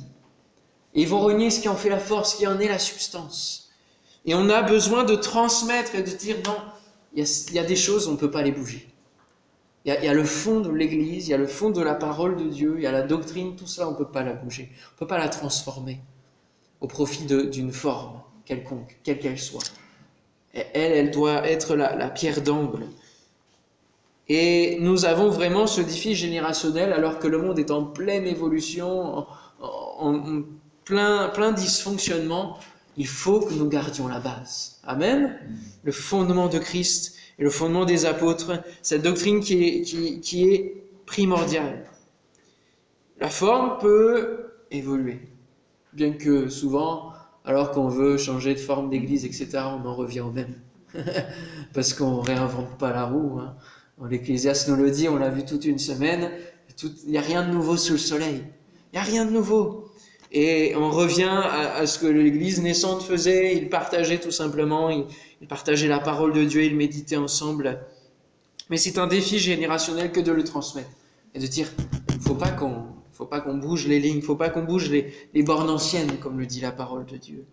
Et 0.94 1.02
ils 1.02 1.08
vont 1.08 1.20
renier 1.20 1.50
ce 1.50 1.60
qui 1.60 1.68
en 1.68 1.76
fait 1.76 1.90
la 1.90 1.98
force, 1.98 2.32
ce 2.32 2.36
qui 2.38 2.46
en 2.46 2.58
est 2.58 2.68
la 2.68 2.78
substance. 2.78 3.70
Et 4.24 4.34
on 4.34 4.48
a 4.48 4.62
besoin 4.62 5.04
de 5.04 5.14
transmettre 5.14 5.94
et 5.94 6.02
de 6.02 6.10
dire 6.10 6.36
non, 6.46 6.56
il 7.14 7.24
y 7.52 7.58
a, 7.58 7.64
des 7.64 7.76
choses, 7.76 8.08
on 8.08 8.12
ne 8.12 8.16
peut 8.16 8.30
pas 8.30 8.42
les 8.42 8.52
bouger. 8.52 8.88
Il 9.84 9.94
y, 9.94 10.08
a, 10.08 10.12
le 10.12 10.24
fond 10.24 10.60
de 10.60 10.70
l'Église, 10.70 11.28
il 11.28 11.30
y 11.30 11.34
a 11.34 11.38
le 11.38 11.46
fond 11.46 11.70
de 11.70 11.80
la 11.80 11.94
parole 11.94 12.36
de 12.36 12.44
Dieu, 12.44 12.74
il 12.76 12.82
y 12.82 12.86
a 12.86 12.92
la 12.92 13.02
doctrine, 13.02 13.56
tout 13.56 13.66
cela, 13.66 13.88
on 13.88 13.92
ne 13.92 13.96
peut 13.96 14.08
pas 14.08 14.22
la 14.22 14.34
bouger. 14.34 14.70
On 14.70 14.94
ne 14.94 14.98
peut 14.98 15.06
pas 15.06 15.16
la 15.16 15.28
transformer 15.28 16.00
au 16.80 16.86
profit 16.86 17.24
d'une 17.24 17.72
forme 17.72 18.20
quelconque, 18.44 18.98
quelle 19.02 19.18
qu'elle 19.18 19.38
soit. 19.38 19.64
Elle, 20.52 20.92
elle 20.92 21.10
doit 21.10 21.48
être 21.48 21.74
la, 21.74 22.10
pierre 22.10 22.42
d'angle. 22.42 22.86
Et 24.28 24.76
nous 24.80 25.06
avons 25.06 25.30
vraiment 25.30 25.66
ce 25.66 25.80
défi 25.80 26.14
générationnel 26.14 26.92
alors 26.92 27.18
que 27.18 27.28
le 27.28 27.38
monde 27.38 27.58
est 27.58 27.70
en 27.70 27.84
pleine 27.84 28.26
évolution, 28.26 29.26
en 29.60 30.44
plein, 30.88 31.28
plein 31.28 31.52
dysfonctionnement, 31.52 32.58
il 32.96 33.06
faut 33.06 33.40
que 33.40 33.52
nous 33.52 33.68
gardions 33.68 34.08
la 34.08 34.20
base. 34.20 34.80
Amen. 34.84 35.38
Le 35.84 35.92
fondement 35.92 36.48
de 36.48 36.58
Christ 36.58 37.14
et 37.38 37.44
le 37.44 37.50
fondement 37.50 37.84
des 37.84 38.06
apôtres, 38.06 38.62
cette 38.80 39.02
doctrine 39.02 39.40
qui 39.40 39.64
est, 39.64 39.82
qui 39.82 40.50
est 40.50 40.82
primordiale. 41.04 41.84
La 43.20 43.28
forme 43.28 43.78
peut 43.78 44.46
évoluer, 44.70 45.20
bien 45.92 46.12
que 46.12 46.48
souvent, 46.48 47.12
alors 47.44 47.70
qu'on 47.72 47.88
veut 47.88 48.16
changer 48.16 48.54
de 48.54 48.60
forme 48.60 48.88
d'église, 48.88 49.26
etc., 49.26 49.48
on 49.64 49.86
en 49.86 49.94
revient 49.94 50.20
au 50.20 50.30
même. 50.30 50.54
Parce 51.74 51.92
qu'on 51.92 52.22
ne 52.22 52.26
réinvente 52.26 52.78
pas 52.78 52.92
la 52.92 53.04
roue. 53.04 53.40
Hein. 53.40 53.56
L'Ecclésiaste 54.08 54.68
nous 54.68 54.76
le 54.76 54.90
dit, 54.90 55.08
on 55.08 55.18
l'a 55.18 55.28
vu 55.28 55.44
toute 55.44 55.66
une 55.66 55.78
semaine, 55.78 56.30
il 56.82 57.10
n'y 57.10 57.18
a 57.18 57.22
rien 57.22 57.46
de 57.46 57.52
nouveau 57.52 57.76
sous 57.76 57.92
le 57.92 57.98
soleil. 57.98 58.42
Il 58.92 58.96
n'y 58.96 58.98
a 58.98 59.02
rien 59.02 59.26
de 59.26 59.30
nouveau. 59.32 59.87
Et 60.30 60.74
on 60.76 60.90
revient 60.90 61.40
à, 61.42 61.86
ce 61.86 61.98
que 61.98 62.06
l'Église 62.06 62.60
naissante 62.60 63.02
faisait, 63.02 63.56
ils 63.56 63.68
partageaient 63.70 64.20
tout 64.20 64.30
simplement, 64.30 64.90
ils, 64.90 65.06
partageaient 65.48 65.88
la 65.88 66.00
parole 66.00 66.32
de 66.32 66.44
Dieu, 66.44 66.64
ils 66.64 66.76
méditaient 66.76 67.16
ensemble. 67.16 67.80
Mais 68.68 68.76
c'est 68.76 68.98
un 68.98 69.06
défi 69.06 69.38
générationnel 69.38 70.12
que 70.12 70.20
de 70.20 70.32
le 70.32 70.44
transmettre 70.44 70.90
et 71.34 71.38
de 71.38 71.46
dire, 71.46 71.72
il 72.12 72.20
faut 72.20 72.34
pas 72.34 72.50
qu'on 72.50 72.84
faut 73.12 73.26
pas 73.26 73.40
qu'on 73.40 73.56
bouge 73.56 73.88
les 73.88 73.98
lignes, 73.98 74.18
il 74.18 74.22
faut 74.22 74.36
pas 74.36 74.48
qu'on 74.48 74.62
bouge 74.62 74.90
les, 74.90 75.12
les 75.34 75.42
bornes 75.42 75.70
anciennes, 75.70 76.18
comme 76.20 76.38
le 76.38 76.46
dit 76.46 76.60
la 76.60 76.70
parole 76.70 77.04
de 77.04 77.16
Dieu. 77.16 77.44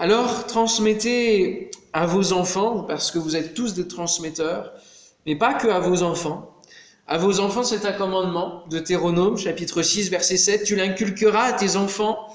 Alors, 0.00 0.46
transmettez 0.46 1.70
à 1.92 2.04
vos 2.06 2.32
enfants, 2.32 2.82
parce 2.82 3.12
que 3.12 3.20
vous 3.20 3.36
êtes 3.36 3.54
tous 3.54 3.74
des 3.74 3.86
transmetteurs, 3.86 4.72
mais 5.24 5.36
pas 5.36 5.54
que 5.54 5.68
à 5.68 5.78
vos 5.78 6.02
enfants, 6.02 6.53
à 7.06 7.18
vos 7.18 7.40
enfants, 7.40 7.64
c'est 7.64 7.84
un 7.84 7.92
commandement, 7.92 8.64
Deutéronome, 8.70 9.36
chapitre 9.36 9.82
6, 9.82 10.10
verset 10.10 10.38
7. 10.38 10.64
Tu 10.64 10.74
l'inculqueras 10.74 11.44
à 11.44 11.52
tes 11.52 11.76
enfants, 11.76 12.28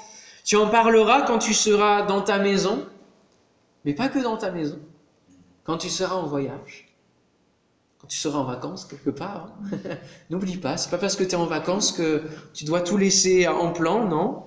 tu 0.43 0.57
en 0.57 0.67
parleras 0.67 1.23
quand 1.23 1.39
tu 1.39 1.53
seras 1.53 2.03
dans 2.03 2.21
ta 2.21 2.37
maison, 2.37 2.85
mais 3.83 3.93
pas 3.93 4.09
que 4.09 4.19
dans 4.19 4.37
ta 4.37 4.51
maison, 4.51 4.79
quand 5.63 5.77
tu 5.77 5.89
seras 5.89 6.15
en 6.15 6.27
voyage, 6.27 6.95
quand 7.99 8.07
tu 8.07 8.17
seras 8.17 8.39
en 8.39 8.43
vacances 8.43 8.85
quelque 8.85 9.09
part. 9.09 9.47
Hein. 9.73 9.95
N'oublie 10.29 10.57
pas, 10.57 10.77
c'est 10.77 10.91
pas 10.91 10.99
parce 10.99 11.15
que 11.15 11.23
tu 11.23 11.31
es 11.31 11.35
en 11.35 11.45
vacances 11.45 11.91
que 11.91 12.23
tu 12.53 12.63
dois 12.65 12.81
tout 12.81 12.97
laisser 12.97 13.47
en 13.47 13.71
plan, 13.71 14.05
non. 14.05 14.43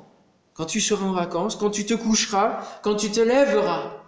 Quand 0.54 0.66
tu 0.66 0.80
seras 0.80 1.04
en 1.04 1.12
vacances, 1.12 1.56
quand 1.56 1.70
tu 1.70 1.84
te 1.84 1.94
coucheras, 1.94 2.62
quand 2.82 2.94
tu 2.94 3.10
te 3.10 3.20
lèveras, 3.20 4.01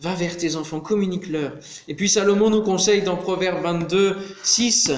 Va 0.00 0.14
vers 0.14 0.36
tes 0.36 0.54
enfants, 0.54 0.80
communique-leur. 0.80 1.52
Et 1.88 1.94
puis 1.94 2.08
Salomon 2.08 2.50
nous 2.50 2.62
conseille 2.62 3.02
dans 3.02 3.16
Proverbe 3.16 3.62
22, 3.62 4.16
6, 4.44 4.92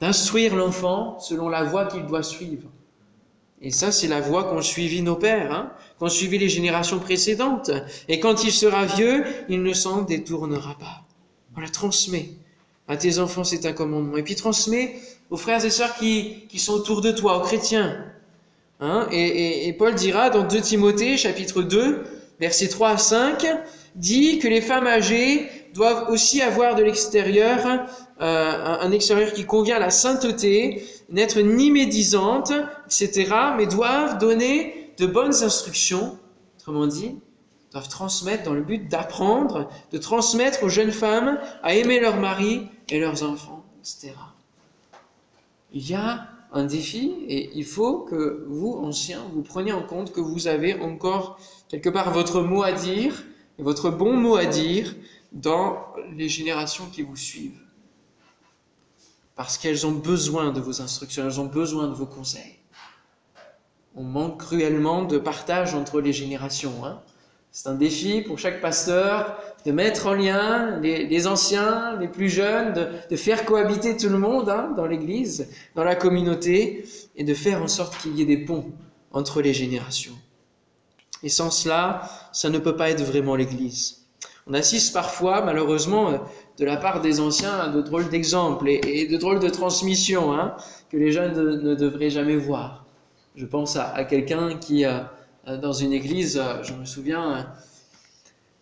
d'instruire 0.00 0.56
l'enfant 0.56 1.18
selon 1.20 1.48
la 1.48 1.62
voie 1.62 1.86
qu'il 1.86 2.04
doit 2.06 2.24
suivre. 2.24 2.68
Et 3.62 3.70
ça, 3.70 3.92
c'est 3.92 4.08
la 4.08 4.20
voie 4.20 4.44
qu'ont 4.44 4.60
suivi 4.60 5.00
nos 5.00 5.16
pères, 5.16 5.52
hein, 5.52 5.72
qu'ont 5.98 6.08
suivi 6.08 6.38
les 6.38 6.48
générations 6.48 6.98
précédentes. 6.98 7.70
Et 8.08 8.20
quand 8.20 8.44
il 8.44 8.52
sera 8.52 8.84
vieux, 8.84 9.24
il 9.48 9.62
ne 9.62 9.72
s'en 9.72 10.02
détournera 10.02 10.76
pas. 10.78 11.04
On 11.56 11.60
la 11.60 11.68
transmet. 11.68 12.30
À 12.88 12.96
tes 12.96 13.18
enfants, 13.18 13.44
c'est 13.44 13.64
un 13.64 13.72
commandement. 13.72 14.16
Et 14.16 14.22
puis 14.22 14.34
transmet 14.34 14.96
aux 15.30 15.38
frères 15.38 15.64
et 15.64 15.70
sœurs 15.70 15.94
qui, 15.96 16.46
qui 16.48 16.58
sont 16.58 16.74
autour 16.74 17.00
de 17.00 17.12
toi, 17.12 17.38
aux 17.38 17.42
chrétiens. 17.42 18.04
Hein, 18.80 19.06
et, 19.10 19.72
Paul 19.78 19.94
dira 19.94 20.28
dans 20.30 20.42
2 20.46 20.60
Timothée, 20.60 21.16
chapitre 21.16 21.62
2, 21.62 22.04
versets 22.40 22.68
3 22.68 22.90
à 22.90 22.98
5, 22.98 23.46
dit 23.94 24.38
que 24.38 24.48
les 24.48 24.60
femmes 24.60 24.86
âgées 24.86 25.48
doivent 25.74 26.10
aussi 26.10 26.40
avoir 26.40 26.74
de 26.74 26.82
l'extérieur, 26.82 27.86
euh, 28.20 28.76
un 28.80 28.90
extérieur 28.92 29.32
qui 29.32 29.44
convient 29.44 29.76
à 29.76 29.80
la 29.80 29.90
sainteté, 29.90 30.84
n'être 31.10 31.40
ni 31.40 31.70
médisantes, 31.70 32.52
etc., 32.86 33.32
mais 33.56 33.66
doivent 33.66 34.18
donner 34.18 34.92
de 34.98 35.06
bonnes 35.06 35.42
instructions, 35.42 36.18
autrement 36.58 36.86
dit, 36.86 37.18
doivent 37.72 37.88
transmettre 37.88 38.44
dans 38.44 38.54
le 38.54 38.62
but 38.62 38.88
d'apprendre, 38.88 39.68
de 39.90 39.98
transmettre 39.98 40.62
aux 40.62 40.68
jeunes 40.68 40.92
femmes 40.92 41.38
à 41.62 41.74
aimer 41.74 41.98
leur 41.98 42.16
mari 42.16 42.68
et 42.88 43.00
leurs 43.00 43.24
enfants, 43.24 43.64
etc. 43.80 44.12
Il 45.72 45.88
y 45.88 45.94
a 45.94 46.28
un 46.52 46.64
défi 46.64 47.12
et 47.26 47.50
il 47.54 47.64
faut 47.64 47.98
que 47.98 48.46
vous, 48.48 48.78
anciens, 48.80 49.22
vous 49.34 49.42
preniez 49.42 49.72
en 49.72 49.82
compte 49.82 50.12
que 50.12 50.20
vous 50.20 50.46
avez 50.46 50.80
encore 50.80 51.40
quelque 51.68 51.88
part 51.88 52.12
votre 52.12 52.42
mot 52.42 52.62
à 52.62 52.70
dire 52.70 53.24
et 53.58 53.62
votre 53.62 53.90
bon 53.90 54.14
mot 54.14 54.36
à 54.36 54.46
dire 54.46 54.94
dans 55.32 55.78
les 56.16 56.28
générations 56.28 56.86
qui 56.86 57.02
vous 57.02 57.16
suivent. 57.16 57.60
Parce 59.36 59.58
qu'elles 59.58 59.86
ont 59.86 59.92
besoin 59.92 60.52
de 60.52 60.60
vos 60.60 60.80
instructions, 60.80 61.24
elles 61.24 61.40
ont 61.40 61.46
besoin 61.46 61.88
de 61.88 61.94
vos 61.94 62.06
conseils. 62.06 62.58
On 63.96 64.04
manque 64.04 64.40
cruellement 64.40 65.04
de 65.04 65.18
partage 65.18 65.74
entre 65.74 66.00
les 66.00 66.12
générations. 66.12 66.84
Hein. 66.84 67.00
C'est 67.50 67.68
un 67.68 67.74
défi 67.74 68.20
pour 68.20 68.38
chaque 68.38 68.60
pasteur 68.60 69.38
de 69.64 69.70
mettre 69.70 70.08
en 70.08 70.14
lien 70.14 70.80
les, 70.80 71.26
anciens, 71.28 71.96
les 72.00 72.08
plus 72.08 72.28
jeunes, 72.28 72.74
de, 73.08 73.16
faire 73.16 73.44
cohabiter 73.44 73.96
tout 73.96 74.08
le 74.08 74.18
monde 74.18 74.48
hein, 74.48 74.72
dans 74.76 74.86
l'Église, 74.86 75.48
dans 75.76 75.84
la 75.84 75.94
communauté, 75.94 76.84
et 77.16 77.22
de 77.22 77.32
faire 77.32 77.62
en 77.62 77.68
sorte 77.68 77.96
qu'il 77.98 78.16
y 78.16 78.22
ait 78.22 78.26
des 78.26 78.44
ponts 78.44 78.72
entre 79.12 79.40
les 79.40 79.54
générations. 79.54 80.14
Et 81.24 81.30
sans 81.30 81.50
cela, 81.50 82.02
ça 82.32 82.50
ne 82.50 82.58
peut 82.58 82.76
pas 82.76 82.90
être 82.90 83.02
vraiment 83.02 83.34
l'Église. 83.34 84.04
On 84.46 84.52
assiste 84.52 84.92
parfois, 84.92 85.40
malheureusement, 85.40 86.20
de 86.58 86.64
la 86.66 86.76
part 86.76 87.00
des 87.00 87.18
anciens 87.18 87.58
à 87.58 87.68
de 87.68 87.80
drôles 87.80 88.10
d'exemples 88.10 88.68
et, 88.68 89.06
de 89.06 89.16
drôles 89.16 89.40
de 89.40 89.48
transmissions 89.48 90.34
hein, 90.34 90.54
que 90.90 90.98
les 90.98 91.12
jeunes 91.12 91.32
ne, 91.32 91.74
devraient 91.74 92.10
jamais 92.10 92.36
voir. 92.36 92.84
Je 93.36 93.46
pense 93.46 93.76
à, 93.76 94.04
quelqu'un 94.04 94.56
qui, 94.58 94.84
euh, 94.84 95.00
euh, 95.48 95.56
dans 95.56 95.72
une 95.72 95.94
église, 95.94 96.36
euh, 96.36 96.62
je 96.62 96.74
me 96.74 96.84
souviens, 96.84 97.48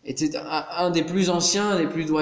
était 0.05 0.31
un 0.37 0.91
des 0.91 1.03
plus 1.03 1.31
anciens, 1.31 1.77
des 1.77 1.89
plus 1.89 2.05
doyens 2.05 2.21